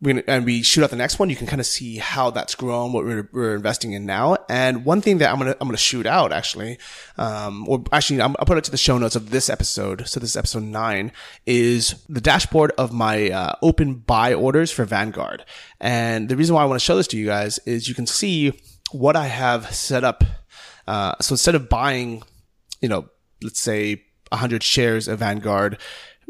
[0.05, 2.91] and we shoot out the next one, you can kind of see how that's grown,
[2.91, 4.35] what we're, we're investing in now.
[4.49, 6.77] And one thing that I'm gonna I'm gonna shoot out actually,
[7.17, 10.07] um, or actually I'm, I'll put it to the show notes of this episode.
[10.07, 11.11] So this is episode nine
[11.45, 15.45] is the dashboard of my uh, open buy orders for Vanguard.
[15.79, 18.07] And the reason why I want to show this to you guys is you can
[18.07, 18.59] see
[18.91, 20.23] what I have set up.
[20.85, 22.23] Uh, so instead of buying,
[22.81, 23.09] you know,
[23.41, 25.77] let's say 100 shares of Vanguard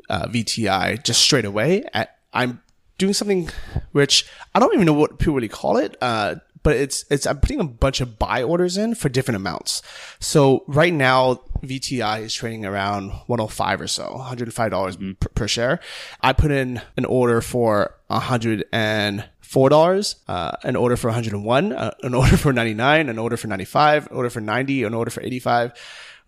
[0.10, 2.63] uh, VTI just straight away, at, I'm
[3.04, 3.50] doing something
[3.92, 5.98] which I don't even know what people really call it.
[6.02, 9.82] Uh, but it's, it's, I'm putting a bunch of buy orders in for different amounts.
[10.22, 15.82] So right now, VTI is trading around 105 or so, $105 per, per share.
[16.22, 22.14] I put in an order for 104 dollars, uh, an order for 101, uh, an
[22.14, 25.74] order for 99, an order for 95, an order for 90, an order for 85,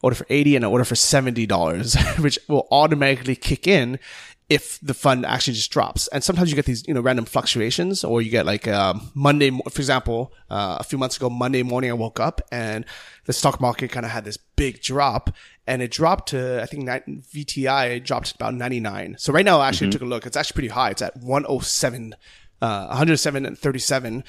[0.01, 3.99] order for 80, and an order for 70 dollars, which will automatically kick in
[4.49, 6.07] if the fund actually just drops.
[6.09, 9.49] And sometimes you get these, you know, random fluctuations, or you get like um, Monday,
[9.49, 12.85] for example, uh, a few months ago, Monday morning, I woke up and
[13.25, 15.31] the stock market kind of had this big drop,
[15.65, 19.15] and it dropped to I think VTI dropped to about 99.
[19.17, 20.25] So right now, I actually took a look.
[20.25, 20.91] It's actually pretty high.
[20.91, 22.15] It's at 107,
[22.61, 24.23] uh, 107 and 37.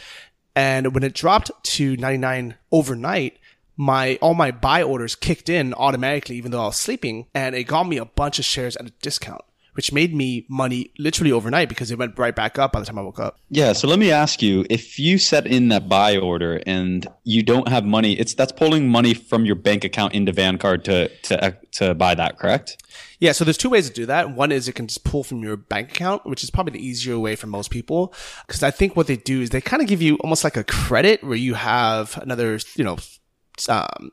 [0.55, 3.39] And when it dropped to 99 overnight,
[3.77, 7.65] my all my buy orders kicked in automatically, even though I was sleeping, and it
[7.65, 9.43] got me a bunch of shares at a discount,
[9.77, 12.99] which made me money literally overnight because it went right back up by the time
[12.99, 13.39] I woke up.
[13.51, 13.75] Yeah.
[13.75, 17.69] So let me ask you, if you set in that buy order and you don't
[17.69, 21.95] have money, it's that's pulling money from your bank account into Vanguard to to to
[21.95, 22.83] buy that, correct?
[23.19, 24.35] Yeah, so there's two ways to do that.
[24.35, 27.19] One is it can just pull from your bank account, which is probably the easier
[27.19, 28.15] way for most people.
[28.47, 30.65] Cause I think what they do is they kind of give you almost like a
[30.65, 32.99] credit where you have another, you know,
[33.69, 34.13] um,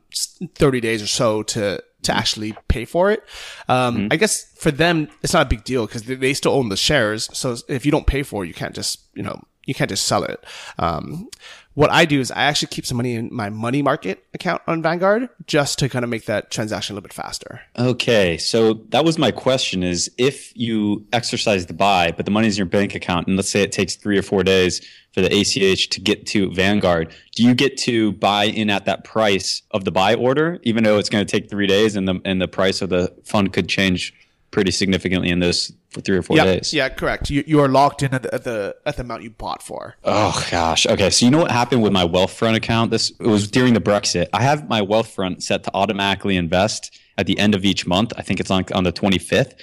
[0.54, 3.22] 30 days or so to, to actually pay for it.
[3.68, 4.08] Um, mm-hmm.
[4.10, 6.76] I guess for them, it's not a big deal because they, they, still own the
[6.76, 7.28] shares.
[7.36, 10.04] So if you don't pay for it, you can't just, you know, you can't just
[10.04, 10.44] sell it.
[10.78, 11.28] Um,
[11.74, 14.80] what I do is I actually keep some money in my money market account on
[14.80, 17.60] Vanguard just to kind of make that transaction a little bit faster.
[17.76, 18.38] Okay.
[18.38, 22.58] So that was my question is if you exercise the buy, but the money's in
[22.58, 24.80] your bank account, and let's say it takes three or four days
[25.12, 29.04] for the ACH to get to Vanguard, do you get to buy in at that
[29.04, 32.20] price of the buy order, even though it's going to take three days and the,
[32.24, 34.12] and the price of the fund could change
[34.54, 36.72] pretty significantly in those for three or four days.
[36.72, 37.28] Yeah, correct.
[37.28, 39.96] You you are locked in at the, at the at the amount you bought for.
[40.04, 40.86] Oh gosh.
[40.86, 41.10] Okay.
[41.10, 42.92] So you know what happened with my Wealthfront account?
[42.92, 44.28] This it was during the Brexit.
[44.32, 48.12] I have my Wealthfront set to automatically invest at the end of each month.
[48.16, 49.54] I think it's on on the 25th.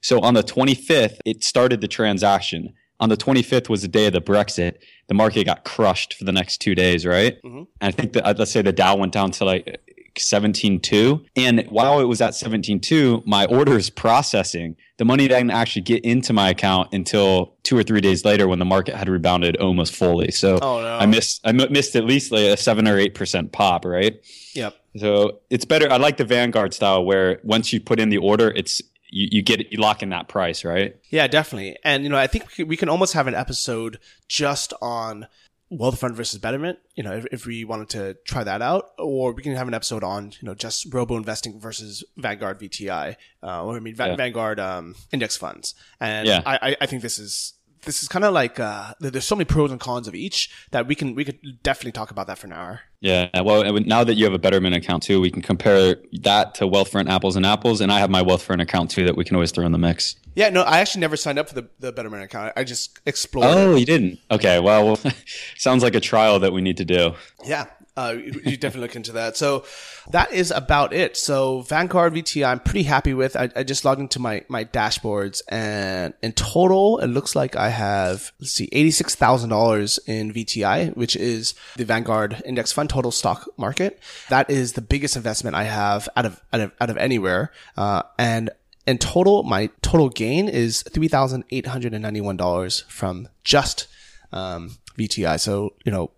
[0.00, 2.72] So on the 25th, it started the transaction.
[3.00, 4.78] On the 25th was the day of the Brexit.
[5.08, 7.36] The market got crushed for the next two days, right?
[7.42, 7.58] Mm-hmm.
[7.58, 9.78] And I think that let's say the Dow went down to like
[10.14, 11.24] 17.2.
[11.36, 16.32] And while it was at 17.2, my orders processing, the money didn't actually get into
[16.32, 20.30] my account until two or three days later when the market had rebounded almost fully.
[20.30, 20.98] So oh, no.
[20.98, 24.20] I missed, I missed at least like a seven or 8% pop, right?
[24.54, 24.74] Yep.
[24.96, 25.90] So it's better.
[25.90, 29.42] I like the Vanguard style where once you put in the order, it's, you, you
[29.42, 30.96] get you lock in that price, right?
[31.10, 31.76] Yeah, definitely.
[31.84, 35.26] And you know, I think we can almost have an episode just on
[35.70, 39.42] Wealthfront versus Betterment, you know, if, if, we wanted to try that out, or we
[39.42, 43.76] can have an episode on, you know, just robo investing versus Vanguard VTI, uh, or
[43.76, 44.16] I mean, Va- yeah.
[44.16, 45.74] Vanguard um, index funds.
[46.00, 46.42] And yeah.
[46.46, 47.52] I, I think this is
[47.82, 50.86] this is kind of like uh, there's so many pros and cons of each that
[50.86, 52.80] we can we could definitely talk about that for an hour.
[53.00, 56.64] Yeah, well, now that you have a Betterment account too, we can compare that to
[56.64, 59.52] Wealthfront apples and apples, and I have my Wealthfront account too that we can always
[59.52, 60.16] throw in the mix.
[60.34, 62.52] Yeah, no, I actually never signed up for the, the Betterment account.
[62.56, 63.46] I just explored.
[63.56, 63.80] Oh, it.
[63.80, 64.18] you didn't?
[64.30, 64.98] Okay, well,
[65.56, 67.14] sounds like a trial that we need to do.
[67.44, 67.66] Yeah,
[67.98, 69.36] uh, you definitely look into that.
[69.36, 69.64] So
[70.10, 71.16] that is about it.
[71.16, 73.34] So Vanguard VTI, I'm pretty happy with.
[73.34, 77.70] I, I, just logged into my, my dashboards and in total, it looks like I
[77.70, 83.98] have, let's see, $86,000 in VTI, which is the Vanguard index fund total stock market.
[84.28, 87.50] That is the biggest investment I have out of, out of, out of anywhere.
[87.76, 88.50] Uh, and
[88.86, 93.88] in total, my total gain is $3,891 from just,
[94.30, 95.40] um, VTI.
[95.40, 96.10] So, you know,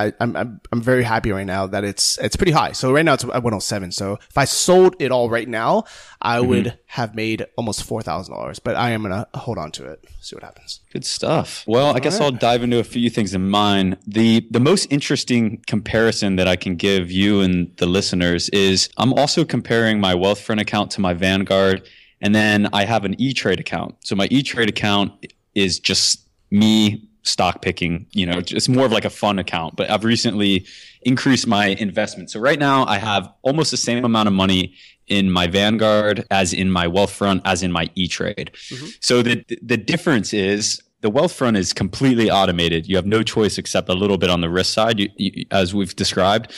[0.00, 2.72] I, am I'm I'm very happy right now that it's it's pretty high.
[2.72, 3.92] So right now it's at 107.
[3.92, 5.84] So if I sold it all right now,
[6.22, 6.48] I mm-hmm.
[6.48, 8.58] would have made almost four thousand dollars.
[8.58, 10.80] But I am gonna hold on to it, see what happens.
[10.90, 11.64] Good stuff.
[11.66, 12.26] Well, all I guess right.
[12.26, 13.98] I'll dive into a few things in mine.
[14.06, 19.12] The the most interesting comparison that I can give you and the listeners is I'm
[19.12, 21.86] also comparing my Wealthfront account to my Vanguard,
[22.22, 23.96] and then I have an E Trade account.
[24.00, 28.92] So my E Trade account is just me stock picking, you know, it's more of
[28.92, 30.66] like a fun account, but I've recently
[31.02, 32.30] increased my investment.
[32.30, 34.74] So right now I have almost the same amount of money
[35.06, 38.50] in my Vanguard as in my Wealthfront as in my E-Trade.
[38.54, 38.86] Mm-hmm.
[39.00, 42.86] So the the difference is the Wealthfront is completely automated.
[42.86, 45.74] You have no choice except a little bit on the risk side, you, you, as
[45.74, 46.52] we've described.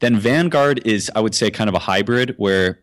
[0.00, 2.80] Then Vanguard is, I would say, kind of a hybrid where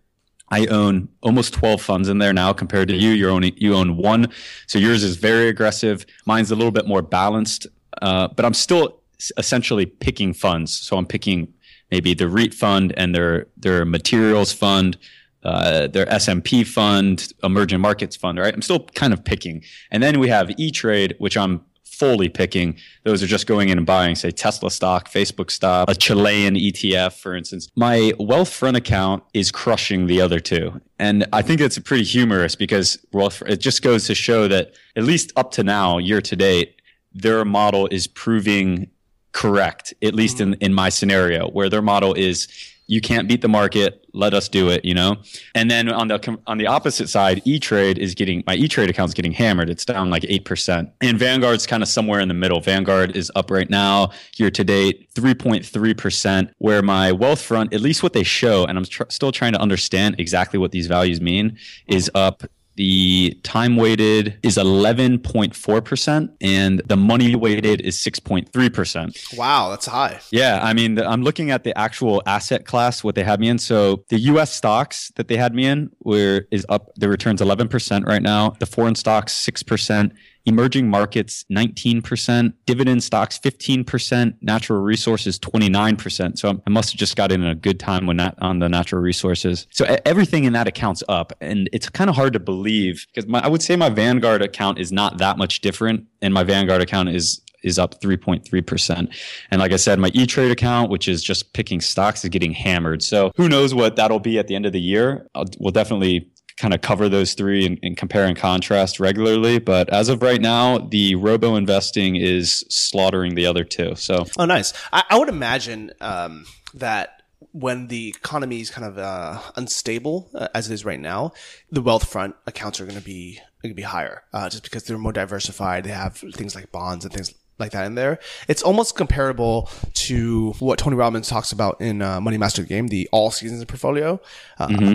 [0.49, 3.09] I own almost 12 funds in there now compared to you.
[3.11, 4.31] You own you own one,
[4.67, 6.05] so yours is very aggressive.
[6.25, 7.67] Mine's a little bit more balanced,
[8.01, 9.01] uh, but I'm still
[9.37, 10.73] essentially picking funds.
[10.77, 11.53] So I'm picking
[11.91, 14.97] maybe the REIT fund and their their materials fund,
[15.43, 18.37] uh, their S&P fund, emerging markets fund.
[18.37, 21.61] Right, I'm still kind of picking, and then we have E Trade, which I'm
[21.97, 22.77] fully picking.
[23.03, 27.13] Those are just going in and buying, say, Tesla stock, Facebook stock, a Chilean ETF,
[27.13, 27.69] for instance.
[27.75, 30.81] My Wealthfront account is crushing the other two.
[30.99, 35.03] And I think it's pretty humorous because Wealth, it just goes to show that at
[35.03, 36.81] least up to now, year to date,
[37.13, 38.89] their model is proving
[39.35, 40.63] correct, at least in, mm-hmm.
[40.63, 42.47] in my scenario, where their model is
[42.87, 44.05] you can't beat the market.
[44.13, 45.17] Let us do it, you know?
[45.55, 49.13] And then on the, on the opposite side, E-Trade is getting, my E-Trade account is
[49.15, 49.71] getting hammered.
[49.71, 50.91] It's down like 8%.
[51.01, 52.61] And Vanguard's kind of somewhere in the middle.
[52.61, 58.13] Vanguard is up right now, year to date, 3.3%, where my Wealthfront, at least what
[58.13, 62.11] they show, and I'm tr- still trying to understand exactly what these values mean, is
[62.13, 62.43] up
[62.75, 69.37] the time weighted is 11.4%, and the money weighted is 6.3%.
[69.37, 70.19] Wow, that's high.
[70.31, 73.59] Yeah, I mean, I'm looking at the actual asset class, what they had me in.
[73.59, 78.05] So the US stocks that they had me in were is up, the returns 11%
[78.05, 78.55] right now.
[78.59, 80.11] The foreign stocks, 6%
[80.45, 86.37] emerging markets 19%, dividend stocks 15%, natural resources 29%.
[86.37, 88.69] So I must have just got in at a good time when that on the
[88.69, 89.67] natural resources.
[89.71, 93.47] So everything in that account's up and it's kind of hard to believe because I
[93.47, 97.41] would say my Vanguard account is not that much different and my Vanguard account is
[97.65, 99.13] is up 3.3%.
[99.51, 103.01] And like I said, my E-Trade account, which is just picking stocks, is getting hammered.
[103.01, 105.27] So who knows what that'll be at the end of the year?
[105.33, 109.59] I'll, we'll definitely kind of cover those three and, and, compare and contrast regularly.
[109.59, 113.95] But as of right now, the robo investing is slaughtering the other two.
[113.95, 114.73] So, oh, nice.
[114.93, 120.47] I, I would imagine um, that when the economy is kind of uh, unstable uh,
[120.53, 121.33] as it is right now,
[121.71, 124.97] the Wealthfront accounts are going to be going to be higher, uh, just because they're
[124.97, 125.83] more diversified.
[125.83, 128.19] They have things like bonds and things like that in there.
[128.47, 133.09] It's almost comparable to what Tony Robbins talks about in uh, Money Master Game, the
[133.11, 134.19] all seasons portfolio.
[134.59, 134.93] Uh, mm-hmm.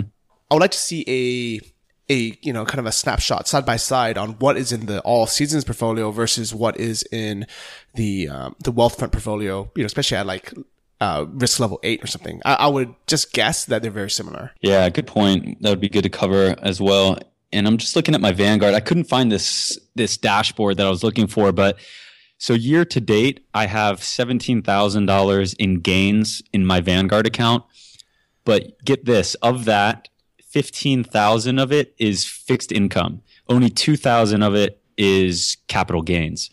[0.51, 3.77] I would like to see a a you know kind of a snapshot side by
[3.77, 7.47] side on what is in the all seasons portfolio versus what is in
[7.95, 9.71] the um, the Wealthfront portfolio.
[9.75, 10.53] You know, especially at like
[10.99, 12.41] uh, risk level eight or something.
[12.43, 14.51] I, I, would just guess that they're very similar.
[14.61, 15.59] Yeah, good point.
[15.61, 17.17] That would be good to cover as well.
[17.51, 18.75] And I'm just looking at my Vanguard.
[18.75, 21.79] I couldn't find this this dashboard that I was looking for, but
[22.37, 27.63] so year to date, I have seventeen thousand dollars in gains in my Vanguard account.
[28.43, 30.07] But get this, of that,
[30.51, 33.21] 15,000 of it is fixed income.
[33.47, 36.49] Only 2,000 of it is capital gains.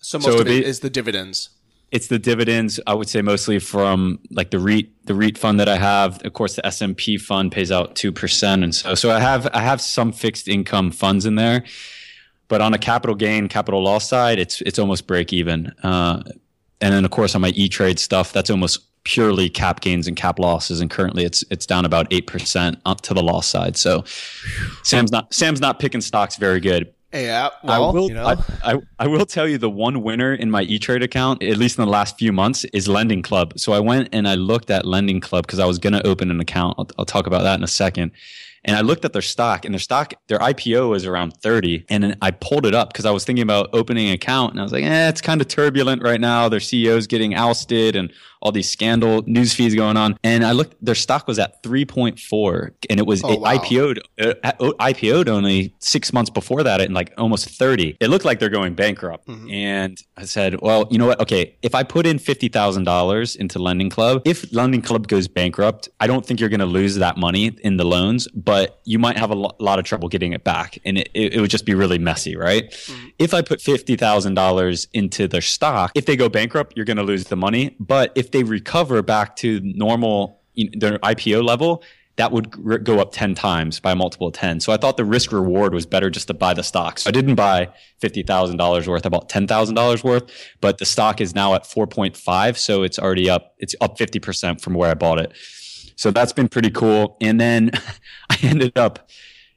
[0.00, 1.50] So most so of it is the dividends.
[1.92, 2.80] It's the dividends.
[2.86, 6.20] I would say mostly from like the REIT, the REIT fund that I have.
[6.24, 9.20] Of course, the S and P fund pays out two percent, and so so I
[9.20, 11.64] have I have some fixed income funds in there,
[12.48, 15.68] but on a capital gain, capital loss side, it's it's almost break even.
[15.82, 16.22] Uh,
[16.80, 20.16] and then of course on my E Trade stuff, that's almost purely cap gains and
[20.16, 23.76] cap losses, and currently it's it's down about eight percent up to the loss side.
[23.76, 24.04] So
[24.82, 26.92] Sam's not Sam's not picking stocks very good.
[27.12, 28.08] Yeah, well, I will.
[28.08, 28.26] You know.
[28.26, 31.56] I, I, I, will tell you the one winner in my E Trade account, at
[31.56, 33.58] least in the last few months, is Lending Club.
[33.58, 36.30] So I went and I looked at Lending Club because I was going to open
[36.30, 36.74] an account.
[36.78, 38.10] I'll, I'll talk about that in a second.
[38.66, 41.86] And I looked at their stock and their stock, their IPO is around 30.
[41.88, 44.64] And I pulled it up because I was thinking about opening an account and I
[44.64, 46.48] was like, eh, it's kind of turbulent right now.
[46.48, 50.18] Their CEO's getting ousted and all these scandal news feeds going on.
[50.22, 53.56] And I looked, their stock was at 3.4 and it was oh, it wow.
[53.56, 54.34] IPO'd, uh,
[54.80, 57.96] IPO'd only six months before that at like almost 30.
[58.00, 59.26] It looked like they're going bankrupt.
[59.28, 59.50] Mm-hmm.
[59.50, 61.20] And I said, well, you know what?
[61.20, 61.56] Okay.
[61.62, 66.24] If I put in $50,000 into Lending Club, if Lending Club goes bankrupt, I don't
[66.24, 69.34] think you're going to lose that money in the loans, but you might have a
[69.34, 70.78] lo- lot of trouble getting it back.
[70.84, 72.70] And it, it, it would just be really messy, right?
[72.70, 73.08] Mm-hmm.
[73.18, 77.24] If I put $50,000 into their stock, if they go bankrupt, you're going to lose
[77.24, 77.74] the money.
[77.80, 81.84] But if if they recover back to normal their IPO level,
[82.16, 82.50] that would
[82.82, 84.58] go up 10 times by a multiple of 10.
[84.60, 86.98] So I thought the risk reward was better just to buy the stock.
[86.98, 87.68] So I didn't buy
[88.02, 90.24] $50,000 worth, about $10,000 worth,
[90.60, 92.56] but the stock is now at 4.5.
[92.56, 95.32] So it's already up, it's up 50% from where I bought it.
[95.96, 97.16] So that's been pretty cool.
[97.20, 97.70] And then
[98.30, 99.08] I ended up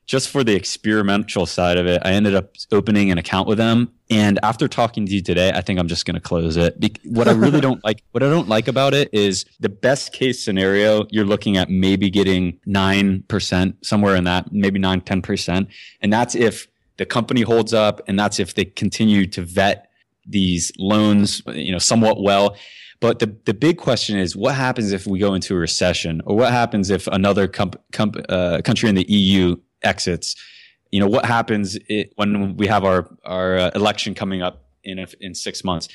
[0.09, 3.91] just for the experimental side of it, I ended up opening an account with them.
[4.09, 6.79] And after talking to you today, I think I'm just going to close it.
[6.79, 10.11] Be- what I really don't like, what I don't like about it is the best
[10.11, 15.67] case scenario, you're looking at maybe getting 9%, somewhere in that, maybe 9, 10%.
[16.01, 19.91] And that's if the company holds up and that's if they continue to vet
[20.25, 22.57] these loans, you know, somewhat well.
[22.99, 26.35] But the, the big question is what happens if we go into a recession or
[26.35, 30.35] what happens if another comp, comp, uh, country in the EU exits.
[30.91, 34.99] You know, what happens it, when we have our, our uh, election coming up in,
[34.99, 35.87] a, in six months?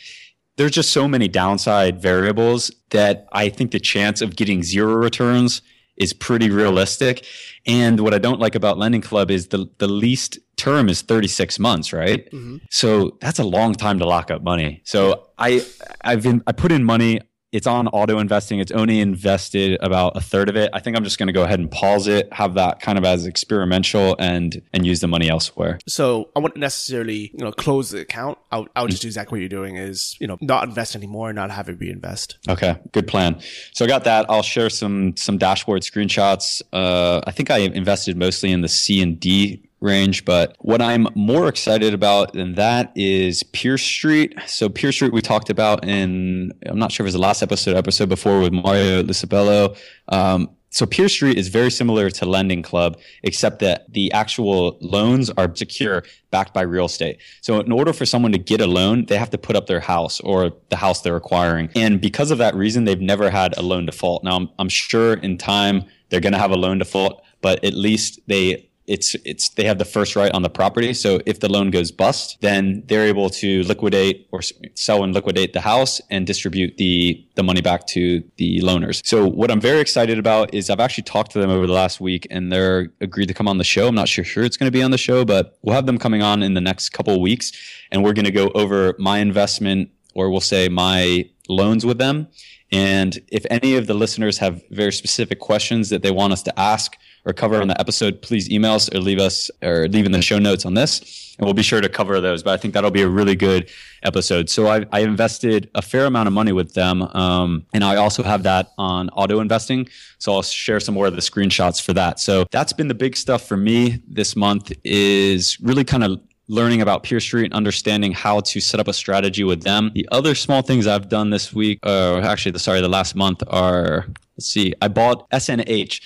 [0.56, 5.62] There's just so many downside variables that I think the chance of getting zero returns
[5.96, 7.26] is pretty realistic.
[7.66, 11.58] And what I don't like about Lending Club is the, the least term is 36
[11.58, 12.30] months, right?
[12.30, 12.58] Mm-hmm.
[12.70, 14.80] So that's a long time to lock up money.
[14.84, 15.64] So I,
[16.00, 17.20] I've been, I put in money
[17.54, 18.58] it's on auto investing.
[18.58, 20.70] It's only invested about a third of it.
[20.72, 23.04] I think I'm just going to go ahead and pause it, have that kind of
[23.04, 25.78] as experimental, and and use the money elsewhere.
[25.86, 28.38] So I wouldn't necessarily you know close the account.
[28.50, 30.96] I would, I would just do exactly what you're doing is you know not invest
[30.96, 32.38] anymore, not have it reinvest.
[32.48, 33.40] Okay, good plan.
[33.72, 34.26] So I got that.
[34.28, 36.60] I'll share some some dashboard screenshots.
[36.72, 40.24] Uh, I think I invested mostly in the C and D range.
[40.24, 44.48] But what I'm more excited about than that is PeerStreet.
[44.48, 47.76] So PeerStreet we talked about in I'm not sure if it was the last episode,
[47.76, 49.76] episode before with Mario Lisabello.
[50.08, 55.30] Um, So Peer Street is very similar to Lending Club, except that the actual loans
[55.38, 56.02] are secure,
[56.32, 57.18] backed by real estate.
[57.42, 59.78] So in order for someone to get a loan, they have to put up their
[59.78, 61.70] house or the house they're acquiring.
[61.76, 64.24] And because of that reason, they've never had a loan default.
[64.24, 67.74] Now I'm, I'm sure in time they're going to have a loan default, but at
[67.74, 70.92] least they it's it's they have the first right on the property.
[70.92, 74.40] So if the loan goes bust, then they're able to liquidate or
[74.74, 79.04] sell and liquidate the house and distribute the the money back to the loaners.
[79.04, 82.00] So what I'm very excited about is I've actually talked to them over the last
[82.00, 83.88] week and they're agreed to come on the show.
[83.88, 85.98] I'm not sure sure it's going to be on the show, but we'll have them
[85.98, 87.52] coming on in the next couple weeks
[87.90, 92.28] and we're going to go over my investment or we'll say my loans with them.
[92.70, 96.58] And if any of the listeners have very specific questions that they want us to
[96.58, 100.12] ask or cover on the episode, please email us or leave us or leave in
[100.12, 101.34] the show notes on this.
[101.38, 102.42] And we'll be sure to cover those.
[102.42, 103.68] But I think that'll be a really good
[104.04, 104.48] episode.
[104.48, 107.02] So I, I invested a fair amount of money with them.
[107.02, 109.88] Um, and I also have that on auto investing.
[110.18, 112.20] So I'll share some more of the screenshots for that.
[112.20, 116.82] So that's been the big stuff for me this month is really kind of learning
[116.82, 119.90] about Peer Street and understanding how to set up a strategy with them.
[119.94, 123.42] The other small things I've done this week, or actually, the, sorry, the last month
[123.48, 124.06] are,
[124.36, 126.02] let's see, I bought SNH.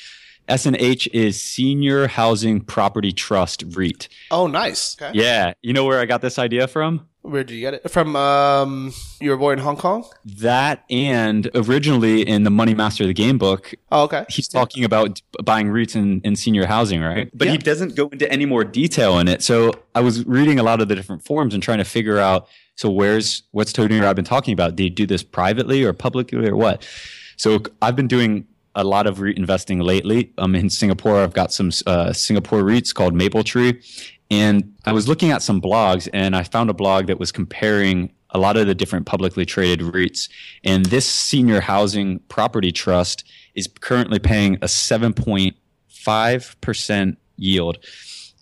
[0.48, 4.08] SNH is Senior Housing Property Trust REIT.
[4.30, 4.96] Oh, nice.
[5.00, 5.18] Okay.
[5.18, 5.52] Yeah.
[5.62, 7.06] You know where I got this idea from?
[7.22, 7.90] Where did you get it?
[7.90, 10.08] From um, your boy in Hong Kong?
[10.24, 13.74] That and originally in the Money Master of the Game book.
[13.92, 14.24] Oh, okay.
[14.30, 17.30] He's talking about buying REITs in, in senior housing, right?
[17.34, 17.52] But yeah.
[17.52, 19.42] he doesn't go into any more detail in it.
[19.42, 22.48] So I was reading a lot of the different forums and trying to figure out
[22.76, 24.76] so where's what's Tony Robbins talking about?
[24.76, 26.88] Do you do this privately or publicly or what?
[27.36, 28.46] So I've been doing
[28.78, 30.32] a lot of REIT investing lately.
[30.38, 31.20] I'm in Singapore.
[31.20, 34.06] I've got some uh, Singapore REITs called MapleTree.
[34.30, 38.12] And I was looking at some blogs and I found a blog that was comparing
[38.30, 40.28] a lot of the different publicly traded REITs.
[40.62, 43.24] And this senior housing property trust
[43.56, 47.78] is currently paying a 7.5% yield.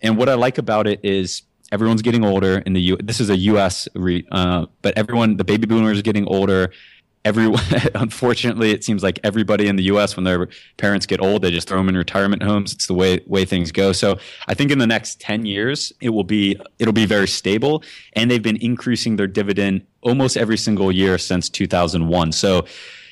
[0.03, 2.97] And what I like about it is everyone's getting older in the U.
[2.97, 3.87] This is a U.S.
[3.95, 6.71] REIT, uh, but everyone, the baby boomers, getting older
[7.27, 7.61] everyone
[7.95, 10.47] unfortunately it seems like everybody in the US when their
[10.77, 12.73] parents get old they just throw them in retirement homes.
[12.73, 13.91] It's the way way things go.
[13.91, 14.17] So
[14.47, 18.31] I think in the next 10 years it will be it'll be very stable and
[18.31, 22.65] they've been increasing their dividend almost every single year since 2001 so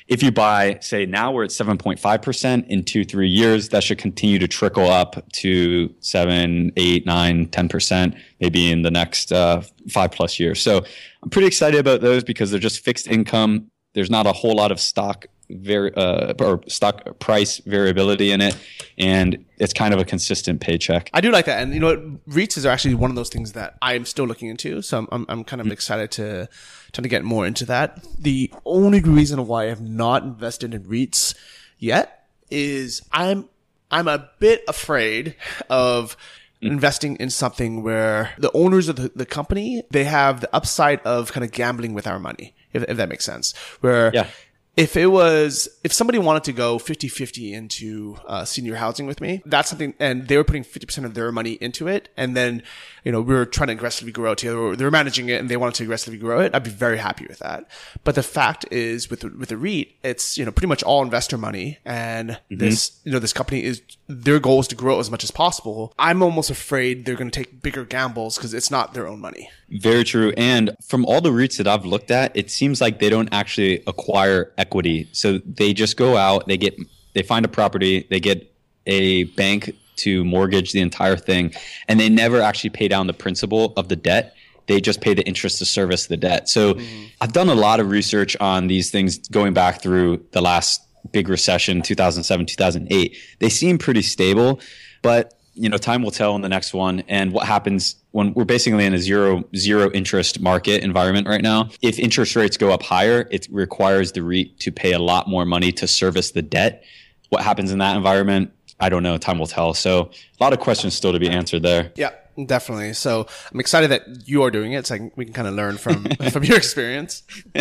[0.08, 4.38] if you buy, say now we're at 7.5% in two, three years, that should continue
[4.38, 10.38] to trickle up to seven, eight, nine, 10%, maybe in the next uh, five plus
[10.38, 10.62] years.
[10.62, 10.84] So
[11.24, 14.70] I'm pretty excited about those because they're just fixed income there's not a whole lot
[14.70, 18.56] of stock very uh, or stock price variability in it,
[18.98, 21.08] and it's kind of a consistent paycheck.
[21.14, 22.26] I do like that, and you know, what?
[22.26, 24.82] REITs is actually one of those things that I am still looking into.
[24.82, 25.72] So I'm I'm, I'm kind of mm-hmm.
[25.72, 26.48] excited to
[26.92, 28.04] trying to get more into that.
[28.18, 31.34] The only reason why I have not invested in REITs
[31.78, 33.48] yet is I'm
[33.90, 35.36] I'm a bit afraid
[35.70, 36.18] of
[36.62, 36.68] mm.
[36.68, 41.32] investing in something where the owners of the, the company they have the upside of
[41.32, 43.54] kind of gambling with our money if, if that makes sense.
[43.80, 44.28] Where yeah.
[44.76, 49.20] if it was, if somebody wanted to go 50 50 into uh, senior housing with
[49.20, 52.08] me, that's something, and they were putting 50% of their money into it.
[52.16, 52.62] And then,
[53.04, 55.48] you know, we were trying to aggressively grow it together, they were managing it and
[55.48, 56.54] they wanted to aggressively grow it.
[56.54, 57.68] I'd be very happy with that.
[58.04, 61.38] But the fact is with with the REIT, it's, you know, pretty much all investor
[61.38, 61.78] money.
[61.84, 62.58] And mm-hmm.
[62.58, 65.92] this, you know, this company is, their goal is to grow as much as possible.
[65.98, 69.50] I'm almost afraid they're going to take bigger gambles because it's not their own money.
[69.68, 70.32] Very true.
[70.36, 73.82] And from all the REITs that I've looked at, it seems like they don't actually
[73.86, 75.08] acquire equity.
[75.12, 76.76] So they just go out, they get,
[77.14, 78.52] they find a property, they get
[78.86, 81.54] a bank to mortgage the entire thing,
[81.88, 84.34] and they never actually pay down the principal of the debt.
[84.66, 86.48] They just pay the interest to service the debt.
[86.48, 87.04] So mm-hmm.
[87.20, 91.28] I've done a lot of research on these things going back through the last big
[91.28, 93.16] recession, 2007, 2008.
[93.38, 94.60] They seem pretty stable,
[95.02, 97.00] but you know, time will tell in the next one.
[97.08, 101.70] And what happens when we're basically in a zero zero interest market environment right now.
[101.82, 105.44] If interest rates go up higher, it requires the REIT to pay a lot more
[105.44, 106.84] money to service the debt.
[107.30, 108.52] What happens in that environment?
[108.80, 109.16] I don't know.
[109.18, 109.74] Time will tell.
[109.74, 111.92] So a lot of questions still to be answered there.
[111.96, 112.10] Yeah.
[112.44, 112.92] Definitely.
[112.92, 116.04] So I'm excited that you are doing it, so we can kind of learn from
[116.30, 117.22] from your experience.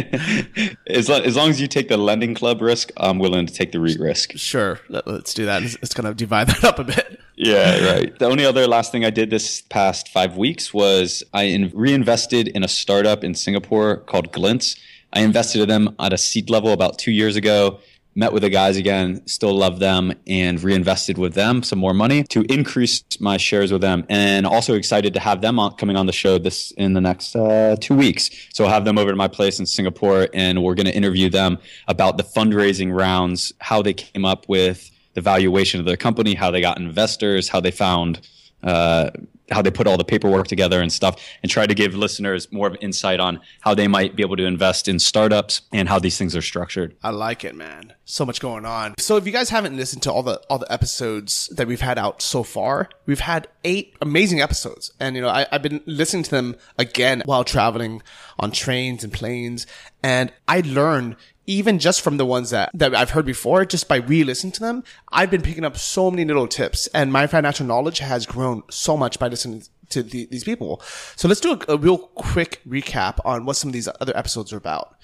[0.88, 3.71] as, long, as long as you take the Lending Club risk, I'm willing to take
[3.71, 4.34] the REIT risk.
[4.36, 5.61] Sure, Let, us do that.
[5.61, 7.19] Let's, let's kind of divide that up a bit.
[7.36, 8.19] Yeah, right.
[8.19, 12.49] The only other last thing I did this past five weeks was I in, reinvested
[12.49, 14.76] in a startup in Singapore called Glints.
[15.13, 17.80] I invested in them at a seed level about two years ago
[18.16, 22.24] met with the guys again, still love them, and reinvested with them some more money
[22.24, 24.05] to increase my shares with them.
[24.09, 27.36] And also excited to have them on, coming on the show this in the next
[27.36, 28.30] uh, two weeks.
[28.53, 31.30] So I'll have them over to my place in Singapore, and we're going to interview
[31.30, 31.57] them
[31.88, 36.51] about the fundraising rounds, how they came up with the valuation of the company, how
[36.51, 38.26] they got investors, how they found
[38.63, 39.09] uh,
[39.51, 42.67] how they put all the paperwork together and stuff, and try to give listeners more
[42.67, 46.17] of insight on how they might be able to invest in startups and how these
[46.17, 46.95] things are structured.
[47.03, 47.93] I like it, man.
[48.05, 48.95] So much going on.
[48.97, 51.97] So if you guys haven't listened to all the all the episodes that we've had
[51.97, 56.23] out so far, we've had eight amazing episodes, and you know I, I've been listening
[56.23, 58.01] to them again while traveling
[58.39, 59.65] on trains and planes,
[60.03, 61.15] and I learn
[61.47, 64.83] even just from the ones that, that I've heard before, just by re-listening to them,
[65.11, 68.97] I've been picking up so many little tips and my financial knowledge has grown so
[68.97, 70.81] much by listening to the, these people.
[71.15, 74.51] So let's do a, a, real quick recap on what some of these other episodes
[74.53, 74.95] are about.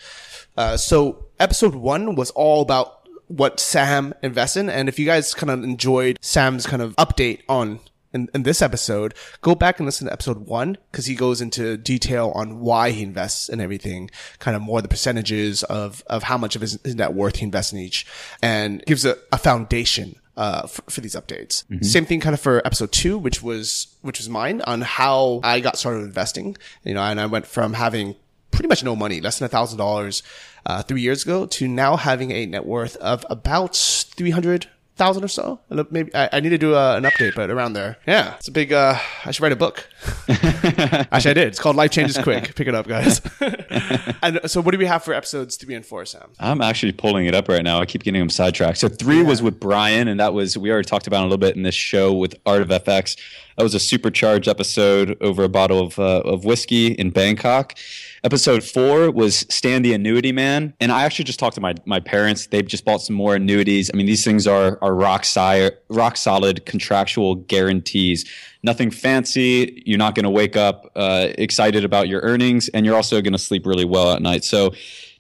[0.58, 4.70] Uh, so episode one was all about what Sam invests in.
[4.70, 7.80] And if you guys kind of enjoyed Sam's kind of update on
[8.14, 11.78] in, in this episode, go back and listen to episode one because he goes into
[11.78, 14.10] detail on why he invests in everything,
[14.40, 17.46] kind of more the percentages of, of how much of his, his net worth he
[17.46, 18.06] invests in each
[18.42, 21.66] and gives a, a foundation uh, for, for, these updates.
[21.66, 21.84] Mm-hmm.
[21.84, 25.60] Same thing kind of for episode two, which was, which was mine on how I
[25.60, 28.16] got started investing, you know, and I went from having
[28.50, 30.24] pretty much no money, less than a thousand dollars,
[30.66, 34.68] uh, three years ago to now having a net worth of about 300
[35.02, 35.60] thousand or so.
[35.90, 37.98] Maybe I, I, need to do a, uh, an update, but around there.
[38.06, 38.72] Yeah, it's a big.
[38.72, 39.88] Uh, I should write a book.
[40.30, 41.48] Actually, I did.
[41.48, 42.54] It's called Life Changes Quick.
[42.56, 43.20] Pick it up, guys.
[44.22, 46.30] and so, what do we have for episodes three and four, Sam?
[46.40, 47.80] I'm actually pulling it up right now.
[47.80, 48.78] I keep getting them sidetracked.
[48.78, 49.28] So three yeah.
[49.28, 51.76] was with Brian, and that was we already talked about a little bit in this
[51.76, 53.18] show with Art of FX.
[53.58, 57.76] That was a supercharged episode over a bottle of uh, of whiskey in Bangkok.
[58.24, 60.76] Episode four was Stan the Annuity Man.
[60.80, 62.46] And I actually just talked to my, my parents.
[62.48, 63.90] They've just bought some more annuities.
[63.92, 68.30] I mean, these things are, are rock, si- rock solid contractual guarantees.
[68.62, 69.82] Nothing fancy.
[69.88, 73.34] You're not going to wake up uh, excited about your earnings, and you're also going
[73.34, 74.44] to sleep really well at night.
[74.44, 74.74] So,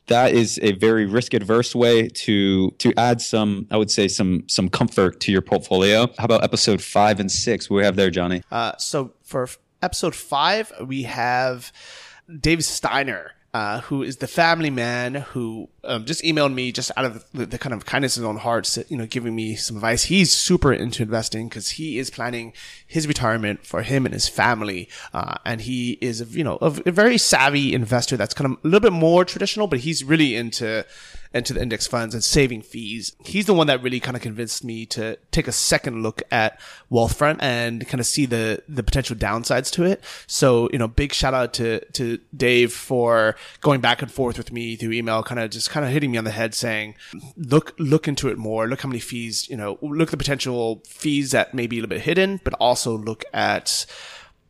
[0.07, 4.43] that is a very risk adverse way to to add some i would say some
[4.47, 8.09] some comfort to your portfolio how about episode five and six what we have there
[8.09, 9.47] johnny uh, so for
[9.81, 11.71] episode five we have
[12.39, 17.05] Dave Steiner, uh, who is the family man who um, just emailed me just out
[17.05, 19.77] of the, the, kind of kindness of his own heart, you know, giving me some
[19.77, 20.03] advice.
[20.03, 22.53] He's super into investing because he is planning
[22.85, 24.89] his retirement for him and his family.
[25.13, 28.63] Uh, and he is, a, you know, a, a very savvy investor that's kind of
[28.63, 30.85] a little bit more traditional, but he's really into
[31.33, 33.15] into the index funds and saving fees.
[33.23, 36.59] He's the one that really kind of convinced me to take a second look at
[36.91, 40.03] Wealthfront and kind of see the, the potential downsides to it.
[40.27, 44.51] So, you know, big shout out to, to Dave for going back and forth with
[44.51, 46.95] me through email, kind of just kind of hitting me on the head saying,
[47.35, 48.67] look, look into it more.
[48.67, 51.81] Look how many fees, you know, look at the potential fees that may be a
[51.81, 53.85] little bit hidden, but also look at,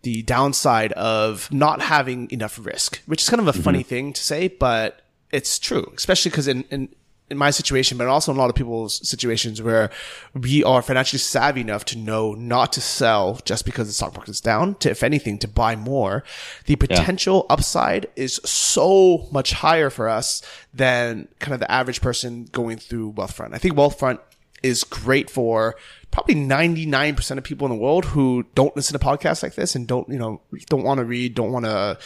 [0.03, 3.61] the downside of not having enough risk, which is kind of a mm-hmm.
[3.61, 5.01] funny thing to say, but
[5.31, 6.89] it's true, especially because in, in
[7.31, 9.89] in my situation, but also in a lot of people's situations where
[10.33, 14.31] we are financially savvy enough to know not to sell just because the stock market
[14.31, 16.23] is down, to, if anything, to buy more.
[16.65, 17.53] The potential yeah.
[17.53, 20.41] upside is so much higher for us
[20.73, 23.53] than kind of the average person going through Wealthfront.
[23.53, 24.19] I think Wealthfront
[24.61, 25.75] is great for
[26.11, 29.87] probably 99% of people in the world who don't listen to podcasts like this and
[29.87, 31.97] don't, you know, don't want to read, don't want to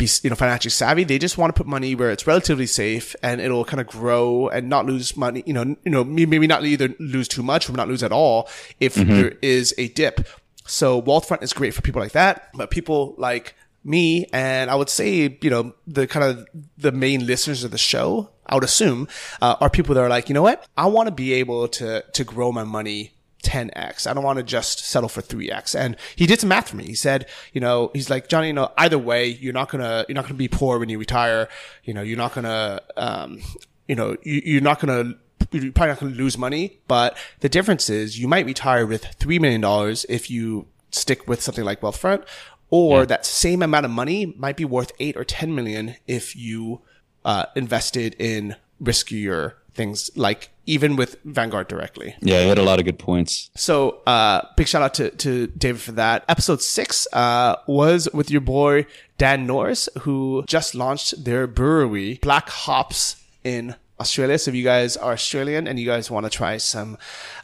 [0.00, 1.04] be you know financially savvy.
[1.04, 4.48] They just want to put money where it's relatively safe and it'll kind of grow
[4.48, 5.44] and not lose money.
[5.46, 8.48] You know, you know, maybe not either lose too much or not lose at all
[8.80, 9.10] if mm-hmm.
[9.10, 10.26] there is a dip.
[10.66, 14.90] So Wealthfront is great for people like that, but people like me and I would
[14.90, 18.30] say you know the kind of the main listeners of the show.
[18.46, 19.06] I would assume
[19.40, 22.02] uh, are people that are like, you know what, I want to be able to
[22.02, 23.12] to grow my money
[23.42, 24.06] 10x.
[24.06, 25.78] I don't want to just settle for 3x.
[25.78, 26.84] And he did some math for me.
[26.84, 30.04] He said, you know, he's like, Johnny, you know, either way, you're not going to,
[30.08, 31.48] you're not going to be poor when you retire.
[31.84, 33.40] You know, you're not going to, um,
[33.88, 35.18] you know, you, you're not going to,
[35.52, 39.04] you're probably not going to lose money, but the difference is you might retire with
[39.18, 42.24] $3 million if you stick with something like Wealthfront,
[42.68, 43.04] or yeah.
[43.06, 46.82] that same amount of money might be worth eight or 10 million if you,
[47.24, 52.14] uh, invested in riskier things like even with Vanguard directly.
[52.20, 53.50] Yeah, he had a lot of good points.
[53.56, 56.24] So, uh, big shout out to, to David for that.
[56.28, 58.86] Episode six, uh, was with your boy
[59.18, 64.38] Dan Norris, who just launched their brewery, Black Hops in Australia.
[64.38, 66.96] So if you guys are Australian and you guys want to try some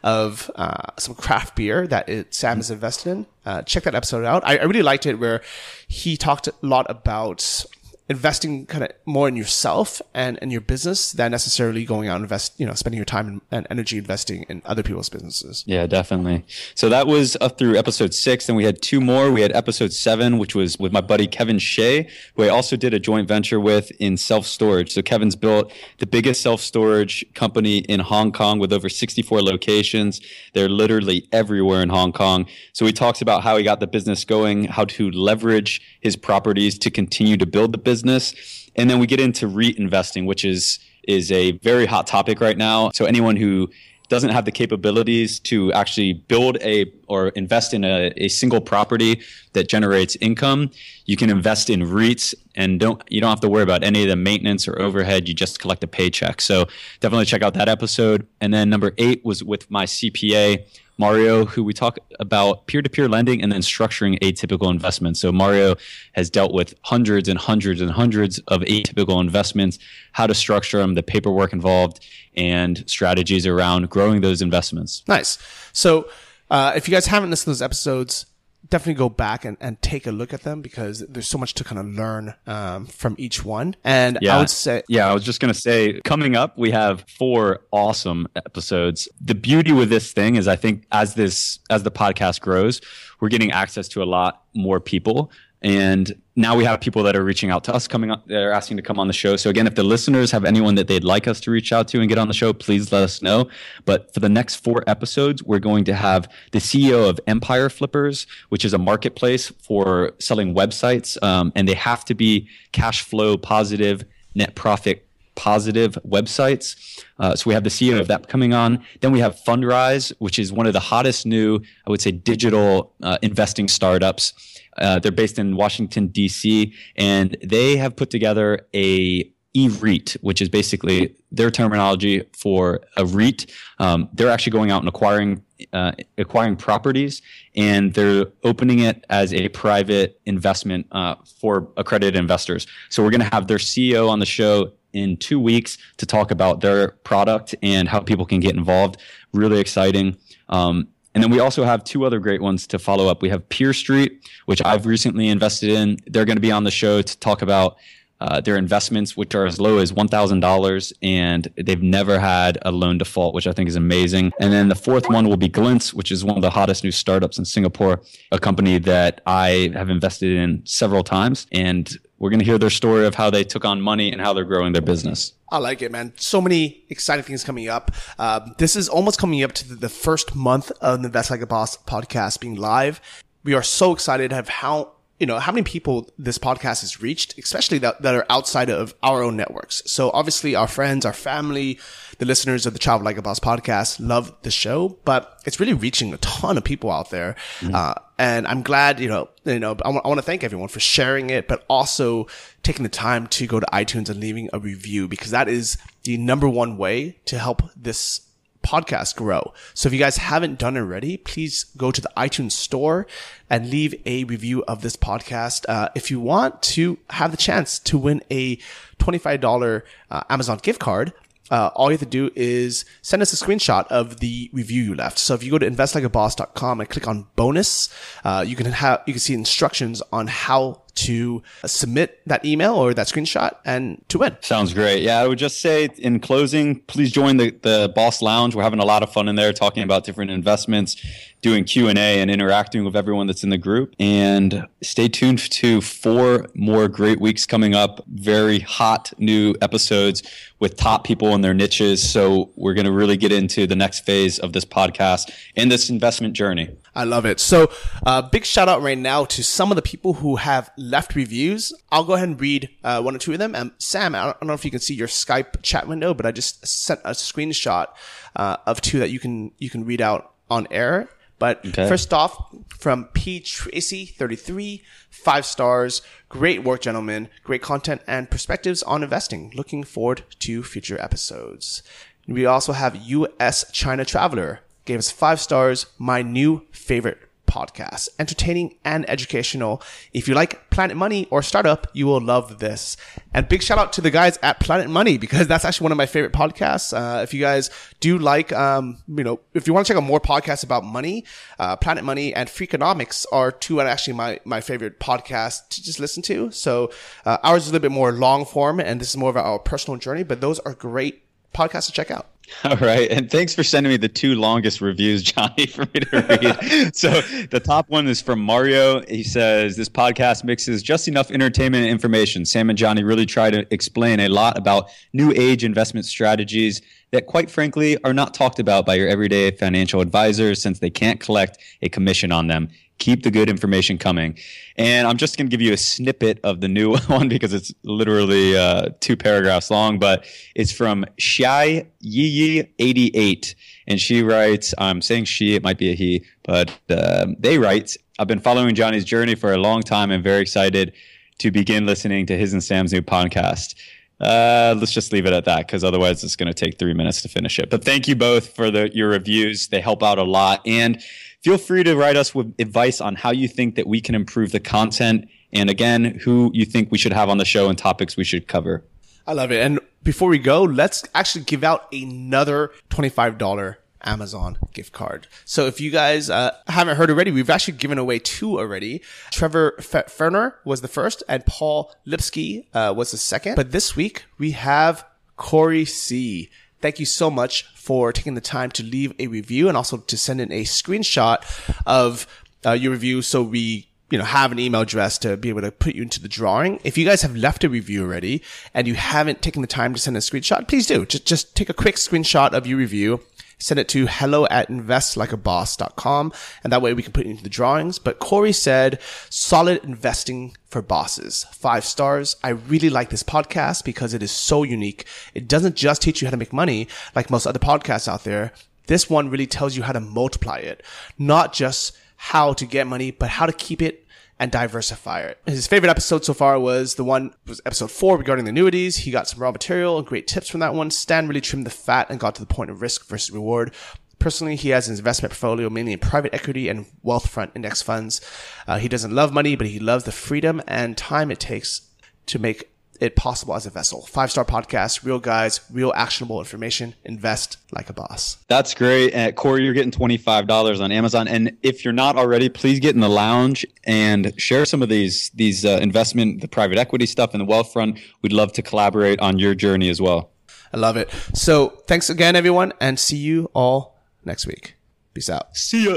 [0.03, 4.25] of uh, some craft beer that it, Sam is invested in, uh, check that episode
[4.25, 4.43] out.
[4.45, 5.43] I, I, really liked it where
[5.87, 7.67] he talked a lot about
[8.09, 12.25] investing kind of more in yourself and, and your business than necessarily going out and
[12.25, 15.65] invest, you know, spending your time and energy investing in other people's businesses.
[15.67, 16.45] Yeah, definitely.
[16.77, 18.47] So that was up through episode six.
[18.47, 19.33] Then we had two more.
[19.33, 22.95] We had episode seven, which was with my buddy Kevin Shea, who I also did
[22.95, 24.93] a joint venture with in self storage.
[24.93, 30.21] So Kevin's built the biggest self storage company in Hong Kong with over 64 locations.
[30.53, 32.47] They're literally everywhere in Hong Kong.
[32.73, 36.79] So he talks about how he got the business going, how to leverage his properties
[36.79, 38.69] to continue to build the business business.
[38.77, 40.79] And then we get into REIT investing, which is
[41.09, 42.91] is a very hot topic right now.
[42.93, 43.69] So anyone who
[44.09, 49.21] doesn't have the capabilities to actually build a or invest in a, a single property
[49.53, 50.71] that generates income,
[51.07, 54.09] you can invest in REITs and don't you don't have to worry about any of
[54.09, 55.29] the maintenance or overhead.
[55.29, 56.41] You just collect a paycheck.
[56.41, 56.67] So
[57.01, 58.27] definitely check out that episode.
[58.41, 60.67] And then number eight was with my CPA
[60.99, 65.21] Mario, who we talk about peer to peer lending and then structuring atypical investments.
[65.21, 65.77] So, Mario
[66.13, 69.79] has dealt with hundreds and hundreds and hundreds of atypical investments,
[70.13, 72.05] how to structure them, the paperwork involved,
[72.37, 75.03] and strategies around growing those investments.
[75.07, 75.39] Nice.
[75.73, 76.09] So,
[76.51, 78.27] uh, if you guys haven't listened to those episodes,
[78.69, 81.65] definitely go back and, and take a look at them because there's so much to
[81.65, 83.77] kind of learn um, from each one.
[83.85, 84.37] And yeah.
[84.37, 87.61] I would say, yeah, I was just going to say, coming up, we have four
[87.71, 89.09] awesome episodes.
[89.21, 92.81] The beauty with this thing is, I think, as this as the podcast grows,
[93.21, 95.31] we're getting access to a lot more people.
[95.67, 98.77] And now we have people that are reaching out to us coming up, they're asking
[98.77, 99.35] to come on the show.
[99.35, 101.99] So again, if the listeners have anyone that they'd like us to reach out to
[101.99, 103.49] and get on the show, please let us know.
[103.85, 108.29] But for the next four episodes, we're going to have the CEO of Empire Flippers,
[108.51, 111.21] which is a marketplace for selling websites.
[111.21, 114.05] Um, and they have to be cash flow positive,
[114.37, 115.03] net profit
[115.35, 117.03] positive websites.
[117.19, 118.85] Uh, so we have the CEO of that coming on.
[119.01, 122.93] Then we have Fundrise, which is one of the hottest new, I would say, digital
[123.03, 124.33] uh, investing startups.
[124.79, 126.73] Uh, they're based in Washington D.C.
[126.97, 133.51] and they have put together a e-REIT, which is basically their terminology for a REIT.
[133.79, 137.23] Um, they're actually going out and acquiring uh, acquiring properties,
[137.55, 142.67] and they're opening it as a private investment uh, for accredited investors.
[142.91, 146.31] So we're going to have their CEO on the show in two weeks to talk
[146.31, 148.99] about their product and how people can get involved.
[149.33, 150.17] Really exciting.
[150.51, 153.23] Um, and then we also have two other great ones to follow up.
[153.23, 155.97] We have Peer Street, which I've recently invested in.
[156.07, 157.79] They're going to be on the show to talk about
[158.21, 162.99] uh, their investments, which are as low as $1,000, and they've never had a loan
[162.99, 164.31] default, which I think is amazing.
[164.41, 166.93] And then the fourth one will be Glints, which is one of the hottest new
[166.93, 171.47] startups in Singapore, a company that I have invested in several times.
[171.51, 174.33] And we're going to hear their story of how they took on money and how
[174.33, 175.33] they're growing their business.
[175.51, 176.13] I like it, man.
[176.17, 177.93] So many exciting things coming up.
[178.19, 181.47] Uh, this is almost coming up to the first month of the Invest Like a
[181.47, 183.01] Boss podcast being live.
[183.45, 187.01] We are so excited to have how you know, how many people this podcast has
[187.01, 189.83] reached, especially that, that are outside of our own networks.
[189.87, 191.79] So obviously our friends, our family,
[192.19, 195.73] the listeners of the Travel Like a Boss podcast love the show, but it's really
[195.73, 197.35] reaching a ton of people out there.
[197.61, 197.75] Mm-hmm.
[197.75, 200.69] Uh, and I'm glad, you know, you know, I, w- I want to thank everyone
[200.69, 202.27] for sharing it, but also
[202.63, 206.19] taking the time to go to iTunes and leaving a review because that is the
[206.19, 208.26] number one way to help this
[208.67, 209.53] podcast grow.
[209.75, 213.07] So if you guys haven't done it already, please go to the iTunes store
[213.49, 215.65] and leave a review of this podcast.
[215.69, 218.57] Uh, if you want to have the chance to win a
[218.99, 221.13] $25 uh, Amazon gift card,
[221.51, 224.95] uh, all you have to do is send us a screenshot of the review you
[224.95, 225.19] left.
[225.19, 227.89] So if you go to investlikeaboss.com and click on bonus,
[228.25, 232.93] uh, you can have, you can see instructions on how to submit that email or
[232.95, 234.37] that screenshot and to win.
[234.41, 235.03] Sounds great.
[235.03, 238.55] Yeah, I would just say in closing, please join the, the Boss Lounge.
[238.55, 240.97] We're having a lot of fun in there talking about different investments,
[241.43, 243.95] doing Q&A and interacting with everyone that's in the group.
[244.01, 248.03] And stay tuned to four more great weeks coming up.
[248.09, 250.23] Very hot new episodes
[250.59, 252.09] with top people in their niches.
[252.09, 255.91] So we're going to really get into the next phase of this podcast and this
[255.91, 256.77] investment journey.
[256.95, 257.41] I love it.
[257.41, 257.71] So,
[258.07, 261.75] uh, big shout out right now to some of the people who have left reviews.
[261.93, 263.55] I'll go ahead and read uh, one or two of them.
[263.55, 266.33] Um, Sam, I don't know if you can see your Skype chat window, but I
[266.33, 267.89] just sent a screenshot
[268.35, 271.11] uh, of two that you can you can read out on air.
[271.39, 271.89] But okay.
[271.89, 276.03] first off, from P Tracy, 33, five stars.
[276.29, 277.29] Great work, gentlemen.
[277.45, 279.53] Great content and perspectives on investing.
[279.55, 281.83] Looking forward to future episodes.
[282.27, 285.87] We also have US China Traveler, gave us five stars.
[285.99, 287.19] My new favorite
[287.57, 289.83] podcast, entertaining and educational.
[290.13, 292.97] If you like Planet Money or Startup, you will love this.
[293.33, 295.99] And big shout out to the guys at Planet Money because that's actually one of
[295.99, 296.93] my favorite podcasts.
[296.93, 300.07] Uh, if you guys do like, um, you know, if you want to check out
[300.07, 301.25] more podcasts about money,
[301.59, 305.99] uh, Planet Money and Freakonomics are two of actually my, my favorite podcasts to just
[305.99, 306.51] listen to.
[306.51, 306.91] So,
[307.25, 309.59] uh, ours is a little bit more long form and this is more of our
[309.59, 311.23] personal journey, but those are great
[311.55, 312.27] podcasts to check out.
[312.65, 313.11] All right.
[313.11, 316.97] And thanks for sending me the two longest reviews, Johnny, for me to read.
[316.97, 317.21] so
[317.51, 319.05] the top one is from Mario.
[319.07, 322.45] He says, This podcast mixes just enough entertainment and information.
[322.45, 326.83] Sam and Johnny really try to explain a lot about new age investment strategies
[327.13, 331.21] that, quite frankly, are not talked about by your everyday financial advisors since they can't
[331.21, 332.69] collect a commission on them
[332.99, 334.39] keep the good information coming.
[334.77, 337.73] And I'm just going to give you a snippet of the new one because it's
[337.83, 340.25] literally uh, two paragraphs long, but
[340.55, 343.55] it's from Shy Yi 88
[343.87, 347.97] And she writes, I'm saying she, it might be a he, but uh, they write,
[348.19, 350.93] I've been following Johnny's journey for a long time and very excited
[351.39, 353.75] to begin listening to his and Sam's new podcast.
[354.19, 357.21] Uh, let's just leave it at that because otherwise it's going to take three minutes
[357.23, 357.69] to finish it.
[357.69, 359.69] But thank you both for the, your reviews.
[359.69, 360.67] They help out a lot.
[360.67, 361.03] And
[361.43, 364.53] Feel free to write us with advice on how you think that we can improve
[364.53, 368.17] the content and again, who you think we should have on the show and topics
[368.17, 368.83] we should cover.
[369.27, 369.63] I love it.
[369.63, 375.27] And before we go, let's actually give out another $25 Amazon gift card.
[375.45, 379.03] So if you guys uh, haven't heard already, we've actually given away two already.
[379.31, 383.57] Trevor Ferner was the first and Paul Lipsky uh, was the second.
[383.57, 385.05] But this week we have
[385.37, 386.51] Corey C.
[386.87, 390.17] Thank you so much for taking the time to leave a review and also to
[390.17, 391.39] send in a screenshot
[391.85, 392.29] of
[392.65, 395.73] uh, your review so we you know, have an email address to be able to
[395.73, 396.79] put you into the drawing.
[396.85, 398.41] If you guys have left a review already
[398.73, 401.05] and you haven't taken the time to send a screenshot, please do.
[401.05, 403.21] Just, just take a quick screenshot of your review
[403.59, 406.33] send it to hello at investlikeaboss.com.
[406.63, 407.99] And that way we can put it into the drawings.
[407.99, 409.01] But Corey said,
[409.31, 411.47] solid investing for bosses.
[411.53, 412.37] Five stars.
[412.43, 415.07] I really like this podcast because it is so unique.
[415.35, 418.53] It doesn't just teach you how to make money like most other podcasts out there.
[418.87, 420.83] This one really tells you how to multiply it,
[421.19, 424.06] not just how to get money, but how to keep it
[424.39, 425.41] and diversify it.
[425.47, 428.99] His favorite episode so far was the one was episode four regarding the annuities.
[428.99, 430.91] He got some raw material and great tips from that one.
[430.91, 433.73] Stan really trimmed the fat and got to the point of risk versus reward.
[434.19, 438.21] Personally, he has his investment portfolio mainly in private equity and Wealthfront index funds.
[438.67, 441.83] Uh, he doesn't love money, but he loves the freedom and time it takes
[442.27, 442.71] to make
[443.01, 444.07] it possible as a vessel.
[444.07, 446.95] Five star podcast, real guys, real actionable information.
[447.05, 448.39] Invest like a boss.
[448.49, 449.13] That's great.
[449.15, 451.29] At Corey, you're getting $25 on Amazon.
[451.29, 455.31] And if you're not already, please get in the lounge and share some of these,
[455.35, 458.01] these uh, investment, the private equity stuff and the Wealthfront.
[458.23, 460.31] We'd love to collaborate on your journey as well.
[460.73, 461.11] I love it.
[461.35, 464.75] So thanks again, everyone, and see you all next week.
[465.15, 465.57] Peace out.
[465.57, 465.97] See ya.